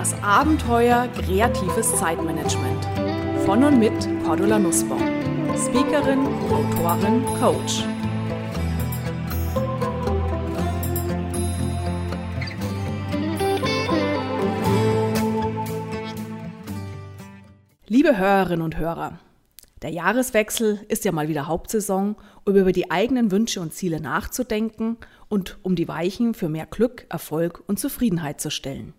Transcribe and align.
Das 0.00 0.14
Abenteuer 0.22 1.08
kreatives 1.08 1.94
Zeitmanagement. 1.94 2.86
Von 3.44 3.62
und 3.62 3.78
mit 3.78 3.92
Cordula 4.24 4.58
Nussbaum. 4.58 4.98
Speakerin, 5.58 6.26
Autorin, 6.50 7.22
Coach. 7.38 7.84
Liebe 17.86 18.16
Hörerinnen 18.16 18.62
und 18.62 18.78
Hörer, 18.78 19.18
der 19.82 19.90
Jahreswechsel 19.90 20.80
ist 20.88 21.04
ja 21.04 21.12
mal 21.12 21.28
wieder 21.28 21.46
Hauptsaison, 21.46 22.16
um 22.46 22.56
über 22.56 22.72
die 22.72 22.90
eigenen 22.90 23.30
Wünsche 23.30 23.60
und 23.60 23.74
Ziele 23.74 24.00
nachzudenken 24.00 24.96
und 25.28 25.58
um 25.60 25.76
die 25.76 25.88
Weichen 25.88 26.32
für 26.32 26.48
mehr 26.48 26.64
Glück, 26.64 27.04
Erfolg 27.10 27.62
und 27.66 27.78
Zufriedenheit 27.78 28.40
zu 28.40 28.50
stellen. 28.50 28.94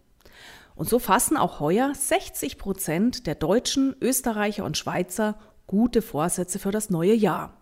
Und 0.82 0.90
so 0.90 0.98
fassen 0.98 1.38
auch 1.38 1.60
heuer 1.60 1.94
60 1.94 2.58
Prozent 2.58 3.28
der 3.28 3.36
Deutschen, 3.36 3.96
Österreicher 4.02 4.66
und 4.66 4.80
Schweizer 4.80 5.38
gute 5.68 6.02
Vorsätze 6.02 6.58
für 6.58 6.72
das 6.72 6.90
neue 6.90 7.14
Jahr. 7.14 7.54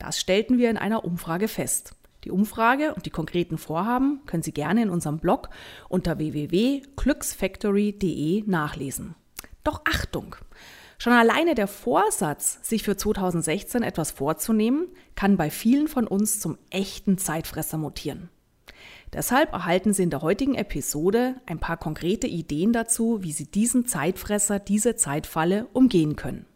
Das 0.00 0.18
stellten 0.18 0.58
wir 0.58 0.70
in 0.70 0.76
einer 0.76 1.04
Umfrage 1.04 1.46
fest. 1.46 1.94
Die 2.24 2.32
Umfrage 2.32 2.92
und 2.92 3.06
die 3.06 3.10
konkreten 3.10 3.58
Vorhaben 3.58 4.22
können 4.26 4.42
Sie 4.42 4.50
gerne 4.50 4.82
in 4.82 4.90
unserem 4.90 5.20
Blog 5.20 5.50
unter 5.88 6.18
www.glücksfactory.de 6.18 8.42
nachlesen. 8.44 9.14
Doch 9.62 9.82
Achtung! 9.84 10.34
Schon 10.98 11.12
alleine 11.12 11.54
der 11.54 11.68
Vorsatz, 11.68 12.58
sich 12.62 12.82
für 12.82 12.96
2016 12.96 13.84
etwas 13.84 14.10
vorzunehmen, 14.10 14.88
kann 15.14 15.36
bei 15.36 15.48
vielen 15.48 15.86
von 15.86 16.08
uns 16.08 16.40
zum 16.40 16.58
echten 16.70 17.18
Zeitfresser 17.18 17.78
mutieren. 17.78 18.30
Deshalb 19.14 19.52
erhalten 19.52 19.92
Sie 19.92 20.02
in 20.02 20.10
der 20.10 20.22
heutigen 20.22 20.56
Episode 20.56 21.36
ein 21.46 21.60
paar 21.60 21.76
konkrete 21.76 22.26
Ideen 22.26 22.72
dazu, 22.72 23.22
wie 23.22 23.30
Sie 23.30 23.46
diesen 23.46 23.86
Zeitfresser, 23.86 24.58
diese 24.58 24.96
Zeitfalle 24.96 25.68
umgehen 25.72 26.16
können. 26.16 26.46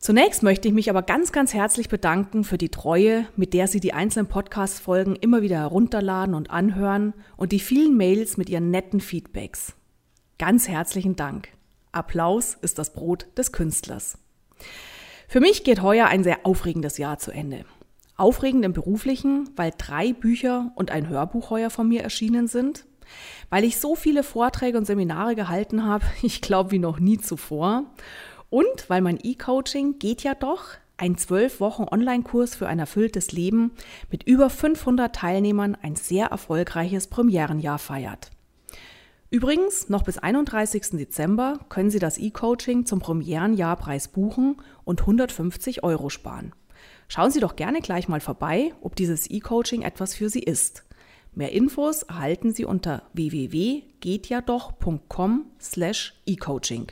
Zunächst 0.00 0.42
möchte 0.42 0.66
ich 0.66 0.74
mich 0.74 0.90
aber 0.90 1.02
ganz, 1.02 1.30
ganz 1.30 1.54
herzlich 1.54 1.88
bedanken 1.88 2.42
für 2.42 2.58
die 2.58 2.70
Treue, 2.70 3.26
mit 3.36 3.54
der 3.54 3.68
Sie 3.68 3.78
die 3.78 3.92
einzelnen 3.92 4.26
Podcast-Folgen 4.26 5.14
immer 5.16 5.42
wieder 5.42 5.58
herunterladen 5.58 6.34
und 6.34 6.50
anhören 6.50 7.14
und 7.36 7.52
die 7.52 7.60
vielen 7.60 7.96
Mails 7.96 8.36
mit 8.36 8.48
Ihren 8.48 8.70
netten 8.70 9.00
Feedbacks. 9.00 9.74
Ganz 10.38 10.66
herzlichen 10.66 11.14
Dank. 11.14 11.48
Applaus 11.92 12.56
ist 12.60 12.78
das 12.78 12.92
Brot 12.92 13.26
des 13.36 13.52
Künstlers. 13.52 14.18
Für 15.28 15.40
mich 15.40 15.62
geht 15.62 15.82
heuer 15.82 16.06
ein 16.06 16.24
sehr 16.24 16.46
aufregendes 16.46 16.98
Jahr 16.98 17.18
zu 17.18 17.30
Ende. 17.30 17.64
Aufregend 18.18 18.64
im 18.64 18.72
beruflichen, 18.72 19.48
weil 19.56 19.72
drei 19.78 20.12
Bücher 20.12 20.72
und 20.74 20.90
ein 20.90 21.08
Hörbuch 21.08 21.50
heuer 21.50 21.70
von 21.70 21.88
mir 21.88 22.02
erschienen 22.02 22.48
sind, 22.48 22.84
weil 23.48 23.64
ich 23.64 23.78
so 23.78 23.94
viele 23.94 24.22
Vorträge 24.22 24.76
und 24.76 24.86
Seminare 24.86 25.34
gehalten 25.34 25.86
habe, 25.86 26.04
ich 26.22 26.42
glaube 26.42 26.72
wie 26.72 26.78
noch 26.78 26.98
nie 27.00 27.18
zuvor, 27.18 27.84
und 28.50 28.88
weil 28.88 29.02
mein 29.02 29.18
E-Coaching 29.22 29.98
geht 29.98 30.22
ja 30.22 30.34
doch, 30.34 30.64
ein 30.96 31.16
zwölf 31.16 31.60
Wochen 31.60 31.84
Online-Kurs 31.84 32.56
für 32.56 32.66
ein 32.66 32.80
erfülltes 32.80 33.30
Leben 33.30 33.70
mit 34.10 34.24
über 34.24 34.50
500 34.50 35.14
Teilnehmern 35.14 35.76
ein 35.80 35.94
sehr 35.94 36.26
erfolgreiches 36.26 37.06
Premierenjahr 37.06 37.78
feiert. 37.78 38.30
Übrigens, 39.30 39.88
noch 39.88 40.02
bis 40.02 40.18
31. 40.18 40.98
Dezember 40.98 41.60
können 41.68 41.90
Sie 41.90 41.98
das 42.00 42.18
E-Coaching 42.18 42.84
zum 42.84 42.98
Premierenjahrpreis 42.98 44.08
buchen 44.08 44.56
und 44.84 45.02
150 45.02 45.84
Euro 45.84 46.08
sparen. 46.08 46.52
Schauen 47.08 47.30
Sie 47.30 47.40
doch 47.40 47.56
gerne 47.56 47.80
gleich 47.80 48.08
mal 48.08 48.20
vorbei, 48.20 48.74
ob 48.82 48.94
dieses 48.94 49.30
E-Coaching 49.30 49.80
etwas 49.82 50.14
für 50.14 50.28
Sie 50.28 50.42
ist. 50.42 50.84
Mehr 51.34 51.52
Infos 51.52 52.02
erhalten 52.02 52.52
Sie 52.52 52.66
unter 52.66 53.04
www.gehtjadoch.com 53.14 55.46
slash 55.60 56.14
e-coaching. 56.26 56.88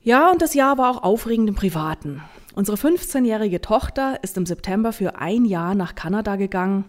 Ja, 0.00 0.30
und 0.30 0.42
das 0.42 0.52
Jahr 0.52 0.76
war 0.76 0.90
auch 0.90 1.02
aufregend 1.02 1.48
im 1.48 1.54
Privaten. 1.54 2.20
Unsere 2.54 2.76
15-jährige 2.76 3.62
Tochter 3.62 4.22
ist 4.22 4.36
im 4.36 4.44
September 4.44 4.92
für 4.92 5.16
ein 5.16 5.46
Jahr 5.46 5.74
nach 5.74 5.94
Kanada 5.94 6.36
gegangen 6.36 6.84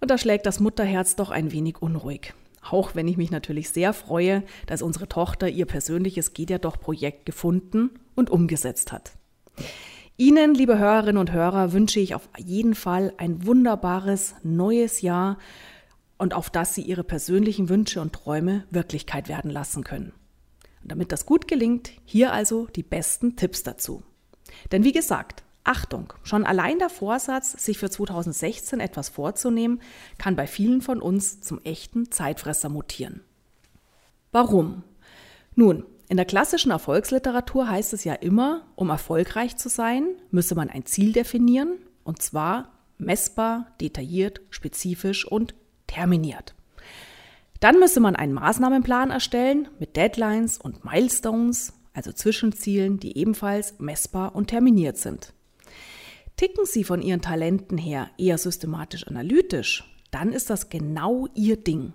und 0.00 0.10
da 0.10 0.18
schlägt 0.18 0.46
das 0.46 0.60
Mutterherz 0.60 1.14
doch 1.14 1.30
ein 1.30 1.52
wenig 1.52 1.80
unruhig. 1.80 2.34
Auch 2.68 2.96
wenn 2.96 3.06
ich 3.06 3.16
mich 3.16 3.30
natürlich 3.30 3.70
sehr 3.70 3.92
freue, 3.92 4.42
dass 4.66 4.82
unsere 4.82 5.08
Tochter 5.08 5.48
ihr 5.48 5.66
persönliches 5.66 6.32
Geht 6.32 6.50
ja 6.50 6.58
doch 6.58 6.80
Projekt 6.80 7.24
gefunden 7.24 7.90
und 8.16 8.28
umgesetzt 8.28 8.90
hat. 8.90 9.12
Ihnen, 10.18 10.54
liebe 10.54 10.78
Hörerinnen 10.78 11.18
und 11.18 11.32
Hörer, 11.32 11.74
wünsche 11.74 12.00
ich 12.00 12.14
auf 12.14 12.26
jeden 12.38 12.74
Fall 12.74 13.12
ein 13.18 13.44
wunderbares 13.44 14.34
neues 14.42 15.02
Jahr 15.02 15.36
und 16.16 16.32
auf 16.32 16.48
das 16.48 16.74
Sie 16.74 16.80
Ihre 16.80 17.04
persönlichen 17.04 17.68
Wünsche 17.68 18.00
und 18.00 18.14
Träume 18.14 18.64
Wirklichkeit 18.70 19.28
werden 19.28 19.50
lassen 19.50 19.84
können. 19.84 20.14
Und 20.82 20.90
damit 20.90 21.12
das 21.12 21.26
gut 21.26 21.46
gelingt, 21.46 21.90
hier 22.06 22.32
also 22.32 22.66
die 22.66 22.82
besten 22.82 23.36
Tipps 23.36 23.62
dazu. 23.62 24.02
Denn 24.72 24.84
wie 24.84 24.92
gesagt, 24.92 25.42
Achtung, 25.64 26.14
schon 26.22 26.46
allein 26.46 26.78
der 26.78 26.88
Vorsatz, 26.88 27.52
sich 27.62 27.76
für 27.76 27.90
2016 27.90 28.80
etwas 28.80 29.10
vorzunehmen, 29.10 29.82
kann 30.16 30.34
bei 30.34 30.46
vielen 30.46 30.80
von 30.80 31.02
uns 31.02 31.42
zum 31.42 31.60
echten 31.62 32.10
Zeitfresser 32.10 32.70
mutieren. 32.70 33.20
Warum? 34.32 34.82
Nun, 35.54 35.84
in 36.08 36.16
der 36.16 36.26
klassischen 36.26 36.70
Erfolgsliteratur 36.70 37.68
heißt 37.68 37.92
es 37.92 38.04
ja 38.04 38.14
immer, 38.14 38.66
um 38.76 38.90
erfolgreich 38.90 39.56
zu 39.56 39.68
sein, 39.68 40.06
müsse 40.30 40.54
man 40.54 40.70
ein 40.70 40.86
Ziel 40.86 41.12
definieren, 41.12 41.78
und 42.04 42.22
zwar 42.22 42.72
messbar, 42.98 43.74
detailliert, 43.80 44.40
spezifisch 44.50 45.26
und 45.26 45.54
terminiert. 45.86 46.54
Dann 47.60 47.78
müsse 47.78 48.00
man 48.00 48.16
einen 48.16 48.34
Maßnahmenplan 48.34 49.10
erstellen 49.10 49.68
mit 49.78 49.96
Deadlines 49.96 50.58
und 50.58 50.84
Milestones, 50.84 51.72
also 51.92 52.12
Zwischenzielen, 52.12 53.00
die 53.00 53.16
ebenfalls 53.18 53.78
messbar 53.78 54.34
und 54.34 54.48
terminiert 54.48 54.98
sind. 54.98 55.32
Ticken 56.36 56.66
Sie 56.66 56.84
von 56.84 57.00
Ihren 57.00 57.22
Talenten 57.22 57.78
her 57.78 58.10
eher 58.18 58.36
systematisch 58.36 59.06
analytisch, 59.06 59.90
dann 60.10 60.32
ist 60.32 60.50
das 60.50 60.68
genau 60.68 61.26
Ihr 61.34 61.56
Ding. 61.56 61.94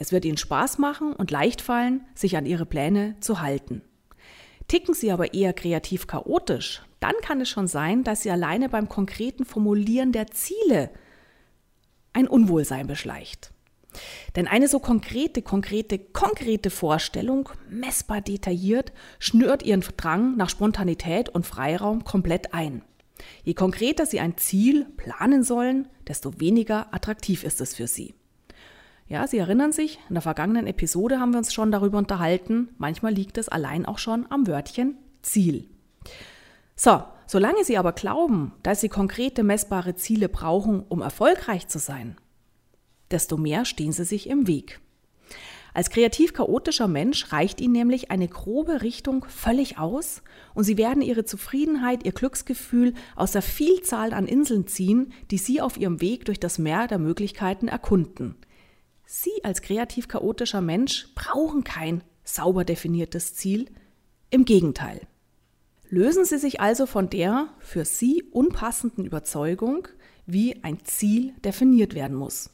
Es 0.00 0.12
wird 0.12 0.24
Ihnen 0.24 0.38
Spaß 0.38 0.78
machen 0.78 1.12
und 1.12 1.30
leicht 1.30 1.60
fallen, 1.60 2.06
sich 2.14 2.38
an 2.38 2.46
Ihre 2.46 2.64
Pläne 2.64 3.16
zu 3.20 3.42
halten. 3.42 3.82
Ticken 4.66 4.94
Sie 4.94 5.12
aber 5.12 5.34
eher 5.34 5.52
kreativ 5.52 6.06
chaotisch, 6.06 6.80
dann 7.00 7.12
kann 7.20 7.42
es 7.42 7.50
schon 7.50 7.66
sein, 7.66 8.02
dass 8.02 8.22
Sie 8.22 8.30
alleine 8.30 8.70
beim 8.70 8.88
konkreten 8.88 9.44
Formulieren 9.44 10.12
der 10.12 10.28
Ziele 10.28 10.88
ein 12.14 12.26
Unwohlsein 12.26 12.86
beschleicht. 12.86 13.52
Denn 14.36 14.48
eine 14.48 14.68
so 14.68 14.78
konkrete, 14.78 15.42
konkrete, 15.42 15.98
konkrete 15.98 16.70
Vorstellung, 16.70 17.50
messbar 17.68 18.22
detailliert, 18.22 18.92
schnürt 19.18 19.64
Ihren 19.64 19.84
Drang 19.98 20.34
nach 20.34 20.48
Spontanität 20.48 21.28
und 21.28 21.46
Freiraum 21.46 22.04
komplett 22.04 22.54
ein. 22.54 22.80
Je 23.44 23.52
konkreter 23.52 24.06
Sie 24.06 24.20
ein 24.20 24.38
Ziel 24.38 24.86
planen 24.96 25.44
sollen, 25.44 25.88
desto 26.08 26.40
weniger 26.40 26.94
attraktiv 26.94 27.44
ist 27.44 27.60
es 27.60 27.74
für 27.74 27.86
Sie. 27.86 28.14
Ja, 29.10 29.26
Sie 29.26 29.38
erinnern 29.38 29.72
sich, 29.72 29.98
in 30.08 30.14
der 30.14 30.22
vergangenen 30.22 30.68
Episode 30.68 31.18
haben 31.18 31.32
wir 31.32 31.38
uns 31.38 31.52
schon 31.52 31.72
darüber 31.72 31.98
unterhalten, 31.98 32.68
manchmal 32.78 33.12
liegt 33.12 33.38
es 33.38 33.48
allein 33.48 33.84
auch 33.84 33.98
schon 33.98 34.24
am 34.30 34.46
Wörtchen 34.46 34.96
Ziel. 35.20 35.68
So, 36.76 37.02
solange 37.26 37.64
Sie 37.64 37.76
aber 37.76 37.90
glauben, 37.90 38.52
dass 38.62 38.80
Sie 38.80 38.88
konkrete 38.88 39.42
messbare 39.42 39.96
Ziele 39.96 40.28
brauchen, 40.28 40.84
um 40.88 41.02
erfolgreich 41.02 41.66
zu 41.66 41.80
sein, 41.80 42.18
desto 43.10 43.36
mehr 43.36 43.64
stehen 43.64 43.90
Sie 43.90 44.04
sich 44.04 44.28
im 44.28 44.46
Weg. 44.46 44.78
Als 45.74 45.90
kreativ 45.90 46.32
chaotischer 46.32 46.86
Mensch 46.86 47.32
reicht 47.32 47.60
Ihnen 47.60 47.72
nämlich 47.72 48.12
eine 48.12 48.28
grobe 48.28 48.82
Richtung 48.82 49.24
völlig 49.24 49.76
aus 49.76 50.22
und 50.54 50.62
Sie 50.62 50.78
werden 50.78 51.02
Ihre 51.02 51.24
Zufriedenheit, 51.24 52.04
Ihr 52.06 52.12
Glücksgefühl 52.12 52.94
aus 53.16 53.32
der 53.32 53.42
Vielzahl 53.42 54.12
an 54.12 54.28
Inseln 54.28 54.68
ziehen, 54.68 55.12
die 55.32 55.38
Sie 55.38 55.60
auf 55.60 55.76
Ihrem 55.76 56.00
Weg 56.00 56.26
durch 56.26 56.38
das 56.38 56.60
Meer 56.60 56.86
der 56.86 57.00
Möglichkeiten 57.00 57.66
erkunden. 57.66 58.36
Sie 59.12 59.42
als 59.42 59.60
kreativ 59.60 60.06
chaotischer 60.06 60.60
Mensch 60.60 61.08
brauchen 61.16 61.64
kein 61.64 62.04
sauber 62.22 62.64
definiertes 62.64 63.34
Ziel, 63.34 63.66
im 64.30 64.44
Gegenteil. 64.44 65.00
Lösen 65.88 66.24
Sie 66.24 66.38
sich 66.38 66.60
also 66.60 66.86
von 66.86 67.10
der 67.10 67.48
für 67.58 67.84
Sie 67.84 68.22
unpassenden 68.30 69.04
Überzeugung, 69.04 69.88
wie 70.26 70.62
ein 70.62 70.84
Ziel 70.84 71.32
definiert 71.44 71.96
werden 71.96 72.16
muss. 72.16 72.50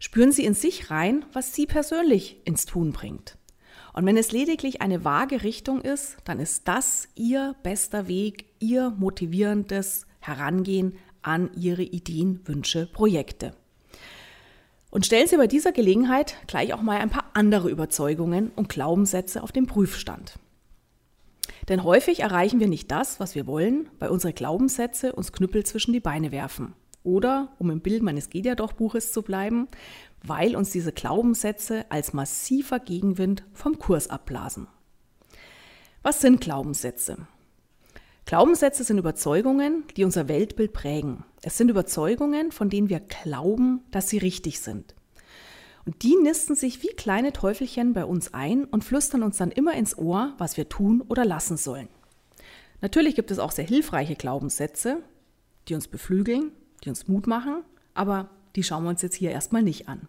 Spüren 0.00 0.32
Sie 0.32 0.44
in 0.44 0.54
sich 0.54 0.90
rein, 0.90 1.24
was 1.32 1.54
Sie 1.54 1.66
persönlich 1.66 2.42
ins 2.44 2.66
Tun 2.66 2.90
bringt. 2.90 3.38
Und 3.92 4.04
wenn 4.04 4.16
es 4.16 4.32
lediglich 4.32 4.82
eine 4.82 5.04
vage 5.04 5.44
Richtung 5.44 5.80
ist, 5.80 6.16
dann 6.24 6.40
ist 6.40 6.66
das 6.66 7.06
Ihr 7.14 7.54
bester 7.62 8.08
Weg, 8.08 8.46
Ihr 8.58 8.90
motivierendes 8.90 10.08
Herangehen 10.18 10.98
an 11.22 11.50
Ihre 11.54 11.84
Ideen, 11.84 12.40
Wünsche, 12.48 12.86
Projekte. 12.92 13.54
Und 14.90 15.04
stellen 15.04 15.28
Sie 15.28 15.36
bei 15.36 15.46
dieser 15.46 15.72
Gelegenheit 15.72 16.36
gleich 16.46 16.72
auch 16.72 16.80
mal 16.80 16.98
ein 16.98 17.10
paar 17.10 17.30
andere 17.34 17.70
Überzeugungen 17.70 18.50
und 18.56 18.68
Glaubenssätze 18.68 19.42
auf 19.42 19.52
den 19.52 19.66
Prüfstand. 19.66 20.38
Denn 21.68 21.84
häufig 21.84 22.20
erreichen 22.20 22.60
wir 22.60 22.68
nicht 22.68 22.90
das, 22.90 23.20
was 23.20 23.34
wir 23.34 23.46
wollen, 23.46 23.90
weil 23.98 24.08
unsere 24.08 24.32
Glaubenssätze 24.32 25.12
uns 25.12 25.32
Knüppel 25.32 25.64
zwischen 25.66 25.92
die 25.92 26.00
Beine 26.00 26.32
werfen. 26.32 26.74
Oder, 27.02 27.52
um 27.58 27.70
im 27.70 27.80
Bild 27.80 28.02
meines 28.02 28.30
Geht 28.30 28.46
ja 28.46 28.54
doch 28.54 28.72
Buches 28.72 29.12
zu 29.12 29.22
bleiben, 29.22 29.68
weil 30.22 30.56
uns 30.56 30.70
diese 30.70 30.92
Glaubenssätze 30.92 31.84
als 31.90 32.12
massiver 32.12 32.80
Gegenwind 32.80 33.44
vom 33.52 33.78
Kurs 33.78 34.08
abblasen. 34.08 34.66
Was 36.02 36.20
sind 36.20 36.40
Glaubenssätze? 36.40 37.26
Glaubenssätze 38.24 38.84
sind 38.84 38.98
Überzeugungen, 38.98 39.84
die 39.96 40.04
unser 40.04 40.28
Weltbild 40.28 40.72
prägen. 40.72 41.24
Es 41.42 41.56
sind 41.56 41.70
Überzeugungen, 41.70 42.52
von 42.52 42.68
denen 42.68 42.88
wir 42.88 43.00
glauben, 43.00 43.82
dass 43.90 44.08
sie 44.08 44.18
richtig 44.18 44.60
sind. 44.60 44.94
Und 45.86 46.02
die 46.02 46.16
nisten 46.16 46.54
sich 46.54 46.82
wie 46.82 46.88
kleine 46.88 47.32
Teufelchen 47.32 47.94
bei 47.94 48.04
uns 48.04 48.34
ein 48.34 48.64
und 48.64 48.84
flüstern 48.84 49.22
uns 49.22 49.38
dann 49.38 49.50
immer 49.50 49.74
ins 49.74 49.96
Ohr, 49.96 50.34
was 50.36 50.56
wir 50.56 50.68
tun 50.68 51.02
oder 51.08 51.24
lassen 51.24 51.56
sollen. 51.56 51.88
Natürlich 52.80 53.14
gibt 53.14 53.30
es 53.30 53.38
auch 53.38 53.52
sehr 53.52 53.66
hilfreiche 53.66 54.14
Glaubenssätze, 54.14 55.02
die 55.68 55.74
uns 55.74 55.88
beflügeln, 55.88 56.52
die 56.84 56.90
uns 56.90 57.08
Mut 57.08 57.26
machen, 57.26 57.62
aber 57.94 58.28
die 58.54 58.62
schauen 58.62 58.84
wir 58.84 58.90
uns 58.90 59.02
jetzt 59.02 59.16
hier 59.16 59.30
erstmal 59.30 59.62
nicht 59.62 59.88
an. 59.88 60.08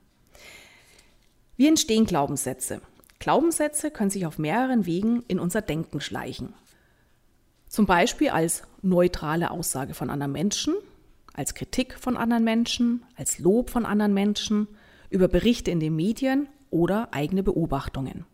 Wie 1.56 1.68
entstehen 1.68 2.06
Glaubenssätze? 2.06 2.82
Glaubenssätze 3.20 3.92
können 3.92 4.10
sich 4.10 4.26
auf 4.26 4.38
mehreren 4.38 4.86
Wegen 4.86 5.24
in 5.28 5.40
unser 5.40 5.62
Denken 5.62 6.00
schleichen. 6.00 6.54
Zum 7.68 7.86
Beispiel 7.86 8.30
als 8.30 8.64
neutrale 8.82 9.52
Aussage 9.52 9.94
von 9.94 10.10
anderen 10.10 10.32
Menschen, 10.32 10.76
als 11.40 11.56
Kritik 11.56 11.98
von 11.98 12.18
anderen 12.18 12.44
Menschen, 12.44 13.06
als 13.16 13.40
Lob 13.40 13.70
von 13.70 13.86
anderen 13.86 14.14
Menschen, 14.14 14.68
über 15.10 15.30
Berichte 15.30 15.72
in 15.72 15.80
den 15.80 15.96
Medien 15.96 16.50
oder 16.70 17.08
eigene 17.14 17.44
Beobachtungen. 17.44 18.26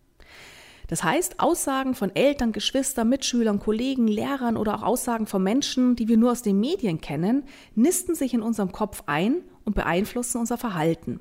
Das 0.87 1.03
heißt, 1.03 1.39
Aussagen 1.39 1.93
von 1.93 2.15
Eltern, 2.15 2.51
Geschwistern, 2.51 3.09
Mitschülern, 3.09 3.59
Kollegen, 3.59 4.07
Lehrern 4.07 4.57
oder 4.57 4.75
auch 4.75 4.81
Aussagen 4.81 5.27
von 5.27 5.43
Menschen, 5.43 5.95
die 5.95 6.07
wir 6.07 6.17
nur 6.17 6.31
aus 6.31 6.41
den 6.41 6.59
Medien 6.59 6.99
kennen, 6.99 7.43
nisten 7.75 8.15
sich 8.15 8.33
in 8.33 8.41
unserem 8.41 8.71
Kopf 8.71 9.03
ein 9.05 9.43
und 9.65 9.75
beeinflussen 9.75 10.39
unser 10.39 10.57
Verhalten. 10.57 11.19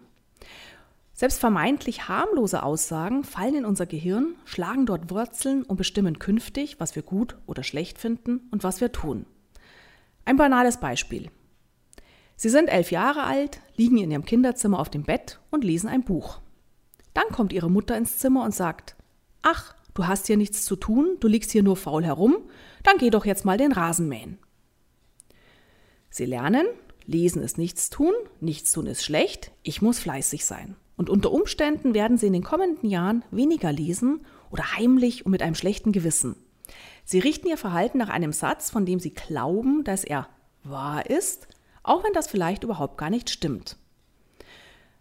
Selbst 1.13 1.39
vermeintlich 1.39 2.09
harmlose 2.09 2.63
Aussagen 2.63 3.25
fallen 3.25 3.57
in 3.57 3.65
unser 3.67 3.85
Gehirn, 3.85 4.37
schlagen 4.47 4.87
dort 4.87 5.11
Wurzeln 5.11 5.63
und 5.63 5.77
bestimmen 5.77 6.19
künftig, 6.19 6.81
was 6.81 6.97
wir 6.97 7.03
gut 7.03 7.37
oder 7.47 7.63
schlecht 7.63 7.99
finden 7.99 8.49
und 8.51 8.65
was 8.65 8.81
wir 8.81 8.91
tun. 8.91 9.27
Ein 10.25 10.39
banales 10.39 10.81
Beispiel. 10.81 11.31
Sie 12.37 12.49
sind 12.49 12.69
elf 12.69 12.91
Jahre 12.91 13.25
alt, 13.25 13.61
liegen 13.77 13.99
in 13.99 14.11
ihrem 14.11 14.25
Kinderzimmer 14.25 14.79
auf 14.79 14.91
dem 14.91 15.05
Bett 15.05 15.41
und 15.51 15.65
lesen 15.65 15.89
ein 15.89 16.05
Buch. 16.05 16.41
Dann 17.13 17.29
kommt 17.31 17.53
ihre 17.53 17.71
Mutter 17.71 17.97
ins 17.97 18.19
Zimmer 18.19 18.45
und 18.45 18.55
sagt, 18.55 18.97
Ach, 19.43 19.75
du 19.95 20.07
hast 20.07 20.27
hier 20.27 20.37
nichts 20.37 20.65
zu 20.65 20.77
tun, 20.77 21.17
du 21.21 21.29
liegst 21.29 21.53
hier 21.53 21.63
nur 21.63 21.77
faul 21.77 22.05
herum, 22.05 22.37
dann 22.83 22.99
geh 22.99 23.11
doch 23.11 23.25
jetzt 23.25 23.45
mal 23.45 23.59
den 23.59 23.73
Rasen 23.73 24.09
mähen. 24.09 24.39
Sie 26.11 26.25
lernen, 26.25 26.67
lesen 27.07 27.43
ist 27.43 27.59
nichts 27.59 27.91
tun, 27.91 28.15
nichts 28.41 28.73
tun 28.73 28.87
ist 28.87 29.05
schlecht, 29.05 29.53
ich 29.63 29.83
muss 29.83 29.99
fleißig 29.99 30.45
sein. 30.45 30.77
Und 30.97 31.11
unter 31.11 31.33
Umständen 31.33 31.95
werden 31.95 32.19
sie 32.19 32.29
in 32.29 32.33
den 32.33 32.45
kommenden 32.45 32.89
Jahren 32.89 33.25
weniger 33.31 33.73
lesen 33.73 34.25
oder 34.51 34.77
heimlich 34.77 35.27
und 35.27 35.33
mit 35.33 35.43
einem 35.43 35.57
schlechten 35.57 35.93
Gewissen. 35.93 36.37
Sie 37.05 37.19
richten 37.19 37.49
ihr 37.49 37.59
Verhalten 37.59 37.99
nach 37.99 38.09
einem 38.09 38.33
Satz, 38.33 38.71
von 38.71 38.87
dem 38.87 39.01
sie 39.01 39.13
glauben, 39.13 39.85
dass 39.85 40.05
er 40.05 40.29
wahr 40.63 41.11
ist, 41.11 41.49
auch 41.85 42.03
wenn 42.03 42.13
das 42.13 42.27
vielleicht 42.27 42.65
überhaupt 42.65 42.99
gar 42.99 43.11
nicht 43.11 43.31
stimmt. 43.31 43.77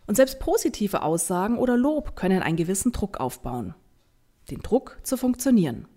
Und 0.06 0.16
selbst 0.16 0.40
positive 0.40 1.02
Aussagen 1.02 1.58
oder 1.58 1.78
Lob 1.78 2.16
können 2.16 2.44
einen 2.44 2.58
gewissen 2.58 2.92
Druck 2.92 3.20
aufbauen 3.20 3.74
den 4.50 4.62
Druck 4.62 4.98
zu 5.04 5.18
funktionieren. 5.18 5.88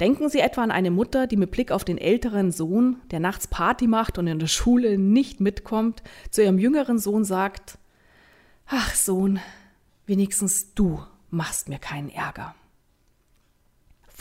Denken 0.00 0.28
Sie 0.28 0.40
etwa 0.40 0.62
an 0.62 0.70
eine 0.70 0.90
Mutter, 0.90 1.26
die 1.26 1.36
mit 1.36 1.50
Blick 1.50 1.70
auf 1.70 1.84
den 1.84 1.98
älteren 1.98 2.50
Sohn, 2.50 3.00
der 3.10 3.20
nachts 3.20 3.46
Party 3.46 3.86
macht 3.86 4.18
und 4.18 4.26
in 4.26 4.38
der 4.38 4.48
Schule 4.48 4.98
nicht 4.98 5.40
mitkommt, 5.40 6.02
zu 6.30 6.42
ihrem 6.42 6.58
jüngeren 6.58 6.98
Sohn 6.98 7.24
sagt, 7.24 7.78
Ach 8.66 8.94
Sohn, 8.94 9.38
wenigstens 10.06 10.74
du 10.74 11.00
machst 11.30 11.68
mir 11.68 11.78
keinen 11.78 12.10
Ärger. 12.10 12.54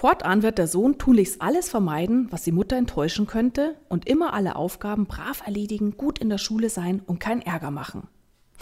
Fortan 0.02 0.42
wird 0.42 0.58
der 0.58 0.66
Sohn 0.66 0.98
tunlichst 0.98 1.44
alles 1.44 1.70
vermeiden, 1.70 2.26
was 2.32 2.42
die 2.42 2.52
Mutter 2.52 2.76
enttäuschen 2.76 3.28
könnte, 3.28 3.76
und 3.88 4.08
immer 4.08 4.34
alle 4.34 4.56
Aufgaben 4.56 5.06
brav 5.06 5.46
erledigen, 5.46 5.96
gut 5.96 6.18
in 6.18 6.28
der 6.28 6.40
Schule 6.40 6.72
sein 6.72 7.04
und 7.06 7.20
keinen 7.20 7.44
Ärger 7.44 7.70
machen, 7.70 8.08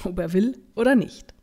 ob 0.04 0.20
er 0.20 0.34
will 0.34 0.60
oder 0.76 0.96
nicht. 0.96 1.34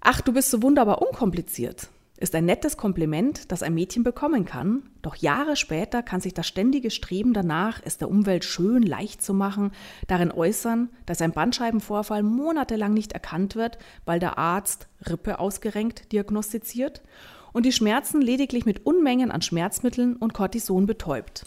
Ach, 0.00 0.22
du 0.22 0.32
bist 0.32 0.50
so 0.50 0.62
wunderbar 0.62 1.02
unkompliziert, 1.02 1.90
ist 2.16 2.34
ein 2.34 2.46
nettes 2.46 2.78
Kompliment, 2.78 3.52
das 3.52 3.62
ein 3.62 3.74
Mädchen 3.74 4.04
bekommen 4.04 4.46
kann, 4.46 4.88
doch 5.02 5.16
Jahre 5.16 5.54
später 5.54 6.02
kann 6.02 6.22
sich 6.22 6.32
das 6.32 6.46
ständige 6.46 6.90
Streben 6.90 7.34
danach, 7.34 7.82
es 7.84 7.98
der 7.98 8.08
Umwelt 8.08 8.46
schön 8.46 8.82
leicht 8.84 9.20
zu 9.20 9.34
machen, 9.34 9.70
darin 10.06 10.32
äußern, 10.32 10.88
dass 11.04 11.20
ein 11.20 11.32
Bandscheibenvorfall 11.32 12.22
monatelang 12.22 12.94
nicht 12.94 13.12
erkannt 13.12 13.54
wird, 13.54 13.76
weil 14.06 14.18
der 14.18 14.38
Arzt 14.38 14.88
Rippe 15.06 15.38
ausgerenkt 15.38 16.10
diagnostiziert 16.10 17.02
und 17.52 17.66
die 17.66 17.72
Schmerzen 17.72 18.20
lediglich 18.20 18.64
mit 18.64 18.86
Unmengen 18.86 19.30
an 19.30 19.42
Schmerzmitteln 19.42 20.16
und 20.16 20.34
Cortison 20.34 20.86
betäubt. 20.86 21.44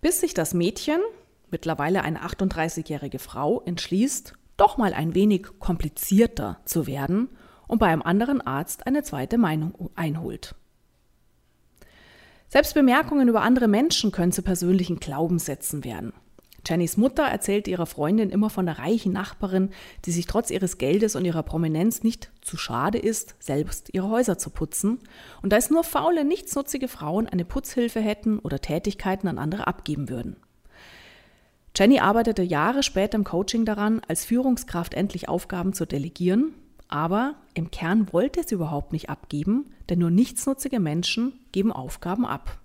Bis 0.00 0.20
sich 0.20 0.34
das 0.34 0.54
Mädchen, 0.54 1.00
mittlerweile 1.50 2.02
eine 2.02 2.20
38-jährige 2.20 3.18
Frau, 3.18 3.62
entschließt, 3.62 4.34
doch 4.56 4.76
mal 4.76 4.94
ein 4.94 5.14
wenig 5.14 5.46
komplizierter 5.58 6.60
zu 6.64 6.86
werden 6.86 7.28
und 7.66 7.78
bei 7.78 7.86
einem 7.86 8.02
anderen 8.02 8.40
Arzt 8.40 8.86
eine 8.86 9.02
zweite 9.02 9.38
Meinung 9.38 9.90
einholt. 9.94 10.54
Selbst 12.48 12.74
Bemerkungen 12.74 13.28
über 13.28 13.42
andere 13.42 13.66
Menschen 13.66 14.12
können 14.12 14.30
zu 14.30 14.42
persönlichen 14.42 15.00
Glaubenssätzen 15.00 15.82
werden. 15.82 16.12
Jennys 16.66 16.96
Mutter 16.96 17.24
erzählt 17.24 17.68
ihrer 17.68 17.86
Freundin 17.86 18.30
immer 18.30 18.50
von 18.50 18.66
der 18.66 18.78
reichen 18.78 19.12
Nachbarin, 19.12 19.70
die 20.04 20.12
sich 20.12 20.26
trotz 20.26 20.50
ihres 20.50 20.78
Geldes 20.78 21.16
und 21.16 21.24
ihrer 21.24 21.42
Prominenz 21.42 22.02
nicht 22.02 22.30
zu 22.40 22.56
schade 22.56 22.98
ist, 22.98 23.34
selbst 23.38 23.90
ihre 23.92 24.08
Häuser 24.08 24.38
zu 24.38 24.50
putzen. 24.50 24.98
Und 25.42 25.52
da 25.52 25.56
es 25.56 25.70
nur 25.70 25.84
faule, 25.84 26.24
nichtsnutzige 26.24 26.88
Frauen 26.88 27.26
eine 27.28 27.44
Putzhilfe 27.44 28.00
hätten 28.00 28.38
oder 28.38 28.60
Tätigkeiten 28.60 29.28
an 29.28 29.38
andere 29.38 29.66
abgeben 29.66 30.08
würden. 30.08 30.36
Jenny 31.76 31.98
arbeitete 31.98 32.42
Jahre 32.42 32.82
später 32.82 33.16
im 33.16 33.24
Coaching 33.24 33.64
daran, 33.64 34.00
als 34.06 34.24
Führungskraft 34.24 34.94
endlich 34.94 35.28
Aufgaben 35.28 35.72
zu 35.72 35.86
delegieren 35.86 36.54
aber 36.88 37.34
im 37.54 37.70
Kern 37.70 38.12
wollte 38.12 38.40
es 38.40 38.52
überhaupt 38.52 38.92
nicht 38.92 39.10
abgeben, 39.10 39.72
denn 39.88 39.98
nur 39.98 40.10
nichtsnutzige 40.10 40.80
Menschen 40.80 41.32
geben 41.52 41.72
Aufgaben 41.72 42.24
ab. 42.24 42.58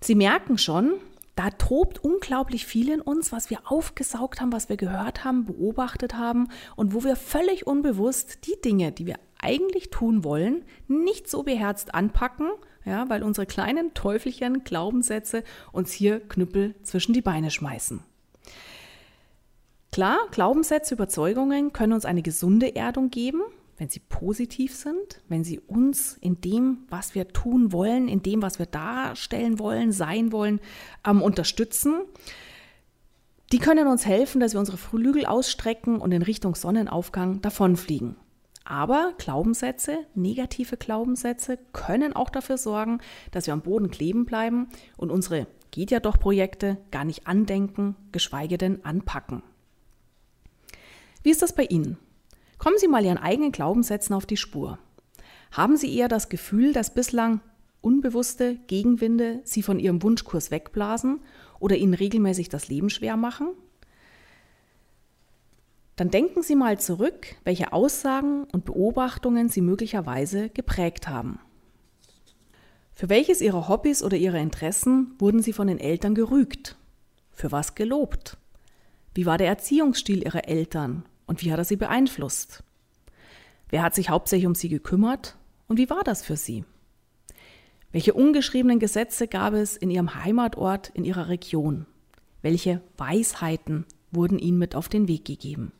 Sie 0.00 0.14
merken 0.14 0.58
schon, 0.58 0.94
da 1.36 1.50
tobt 1.50 2.02
unglaublich 2.02 2.64
viel 2.66 2.90
in 2.90 3.00
uns, 3.00 3.32
was 3.32 3.50
wir 3.50 3.58
aufgesaugt 3.64 4.40
haben, 4.40 4.52
was 4.52 4.68
wir 4.68 4.76
gehört 4.76 5.24
haben, 5.24 5.44
beobachtet 5.46 6.14
haben 6.14 6.48
und 6.76 6.94
wo 6.94 7.02
wir 7.02 7.16
völlig 7.16 7.66
unbewusst 7.66 8.46
die 8.46 8.60
Dinge, 8.60 8.92
die 8.92 9.06
wir 9.06 9.16
eigentlich 9.40 9.90
tun 9.90 10.24
wollen, 10.24 10.64
nicht 10.86 11.28
so 11.28 11.42
beherzt 11.42 11.94
anpacken, 11.94 12.50
ja, 12.84 13.08
weil 13.08 13.22
unsere 13.22 13.46
kleinen 13.46 13.94
Teufelchen, 13.94 14.64
Glaubenssätze 14.64 15.42
uns 15.72 15.92
hier 15.92 16.20
Knüppel 16.20 16.74
zwischen 16.82 17.12
die 17.12 17.22
Beine 17.22 17.50
schmeißen. 17.50 18.02
Klar, 19.90 20.18
Glaubenssätze, 20.30 20.94
Überzeugungen 20.94 21.72
können 21.72 21.92
uns 21.92 22.04
eine 22.04 22.22
gesunde 22.22 22.74
Erdung 22.74 23.10
geben, 23.10 23.42
wenn 23.76 23.88
sie 23.88 24.00
positiv 24.00 24.74
sind, 24.74 25.20
wenn 25.28 25.44
sie 25.44 25.58
uns 25.60 26.16
in 26.20 26.40
dem, 26.40 26.78
was 26.88 27.14
wir 27.14 27.28
tun 27.28 27.72
wollen, 27.72 28.08
in 28.08 28.22
dem, 28.22 28.42
was 28.42 28.58
wir 28.58 28.66
darstellen 28.66 29.58
wollen, 29.58 29.92
sein 29.92 30.32
wollen, 30.32 30.60
ähm, 31.06 31.22
unterstützen. 31.22 32.02
Die 33.52 33.58
können 33.58 33.86
uns 33.86 34.06
helfen, 34.06 34.40
dass 34.40 34.52
wir 34.52 34.60
unsere 34.60 34.78
Flügel 34.78 35.26
ausstrecken 35.26 36.00
und 36.00 36.12
in 36.12 36.22
Richtung 36.22 36.54
Sonnenaufgang 36.54 37.40
davonfliegen. 37.40 38.16
Aber 38.64 39.12
Glaubenssätze, 39.18 40.06
negative 40.14 40.78
Glaubenssätze 40.78 41.58
können 41.72 42.14
auch 42.14 42.30
dafür 42.30 42.56
sorgen, 42.56 43.00
dass 43.30 43.46
wir 43.46 43.52
am 43.52 43.60
Boden 43.60 43.90
kleben 43.90 44.24
bleiben 44.24 44.68
und 44.96 45.10
unsere 45.10 45.46
Geht 45.74 45.90
ja 45.90 45.98
doch 45.98 46.20
Projekte 46.20 46.78
gar 46.92 47.04
nicht 47.04 47.26
andenken, 47.26 47.96
geschweige 48.12 48.58
denn 48.58 48.84
anpacken. 48.84 49.42
Wie 51.24 51.30
ist 51.30 51.42
das 51.42 51.52
bei 51.52 51.64
Ihnen? 51.64 51.98
Kommen 52.64 52.78
Sie 52.78 52.88
mal 52.88 53.04
Ihren 53.04 53.18
eigenen 53.18 53.52
Glaubenssätzen 53.52 54.14
auf 54.14 54.24
die 54.24 54.38
Spur. 54.38 54.78
Haben 55.52 55.76
Sie 55.76 55.94
eher 55.94 56.08
das 56.08 56.30
Gefühl, 56.30 56.72
dass 56.72 56.94
bislang 56.94 57.42
unbewusste 57.82 58.54
Gegenwinde 58.68 59.42
Sie 59.44 59.60
von 59.60 59.78
Ihrem 59.78 60.02
Wunschkurs 60.02 60.50
wegblasen 60.50 61.20
oder 61.60 61.76
Ihnen 61.76 61.92
regelmäßig 61.92 62.48
das 62.48 62.68
Leben 62.68 62.88
schwer 62.88 63.18
machen? 63.18 63.48
Dann 65.96 66.08
denken 66.08 66.42
Sie 66.42 66.54
mal 66.54 66.78
zurück, 66.80 67.34
welche 67.44 67.74
Aussagen 67.74 68.44
und 68.44 68.64
Beobachtungen 68.64 69.50
Sie 69.50 69.60
möglicherweise 69.60 70.48
geprägt 70.48 71.06
haben. 71.06 71.40
Für 72.94 73.10
welches 73.10 73.42
Ihrer 73.42 73.68
Hobbys 73.68 74.02
oder 74.02 74.16
Ihrer 74.16 74.38
Interessen 74.38 75.14
wurden 75.18 75.42
Sie 75.42 75.52
von 75.52 75.66
den 75.66 75.78
Eltern 75.78 76.14
gerügt? 76.14 76.78
Für 77.30 77.52
was 77.52 77.74
gelobt? 77.74 78.38
Wie 79.12 79.26
war 79.26 79.36
der 79.36 79.48
Erziehungsstil 79.48 80.24
Ihrer 80.24 80.48
Eltern 80.48 81.04
und 81.26 81.42
wie 81.42 81.52
hat 81.52 81.58
er 81.58 81.64
sie 81.64 81.76
beeinflusst? 81.76 82.62
Wer 83.68 83.82
hat 83.82 83.94
sich 83.94 84.10
hauptsächlich 84.10 84.46
um 84.46 84.54
sie 84.54 84.68
gekümmert 84.68 85.36
und 85.68 85.78
wie 85.78 85.90
war 85.90 86.04
das 86.04 86.24
für 86.24 86.36
sie? 86.36 86.64
Welche 87.92 88.14
ungeschriebenen 88.14 88.80
Gesetze 88.80 89.28
gab 89.28 89.54
es 89.54 89.76
in 89.76 89.90
ihrem 89.90 90.14
Heimatort, 90.16 90.90
in 90.90 91.04
ihrer 91.04 91.28
Region? 91.28 91.86
Welche 92.42 92.80
Weisheiten 92.96 93.86
wurden 94.10 94.38
ihnen 94.38 94.58
mit 94.58 94.74
auf 94.74 94.88
den 94.88 95.08
Weg 95.08 95.24
gegeben? 95.24 95.72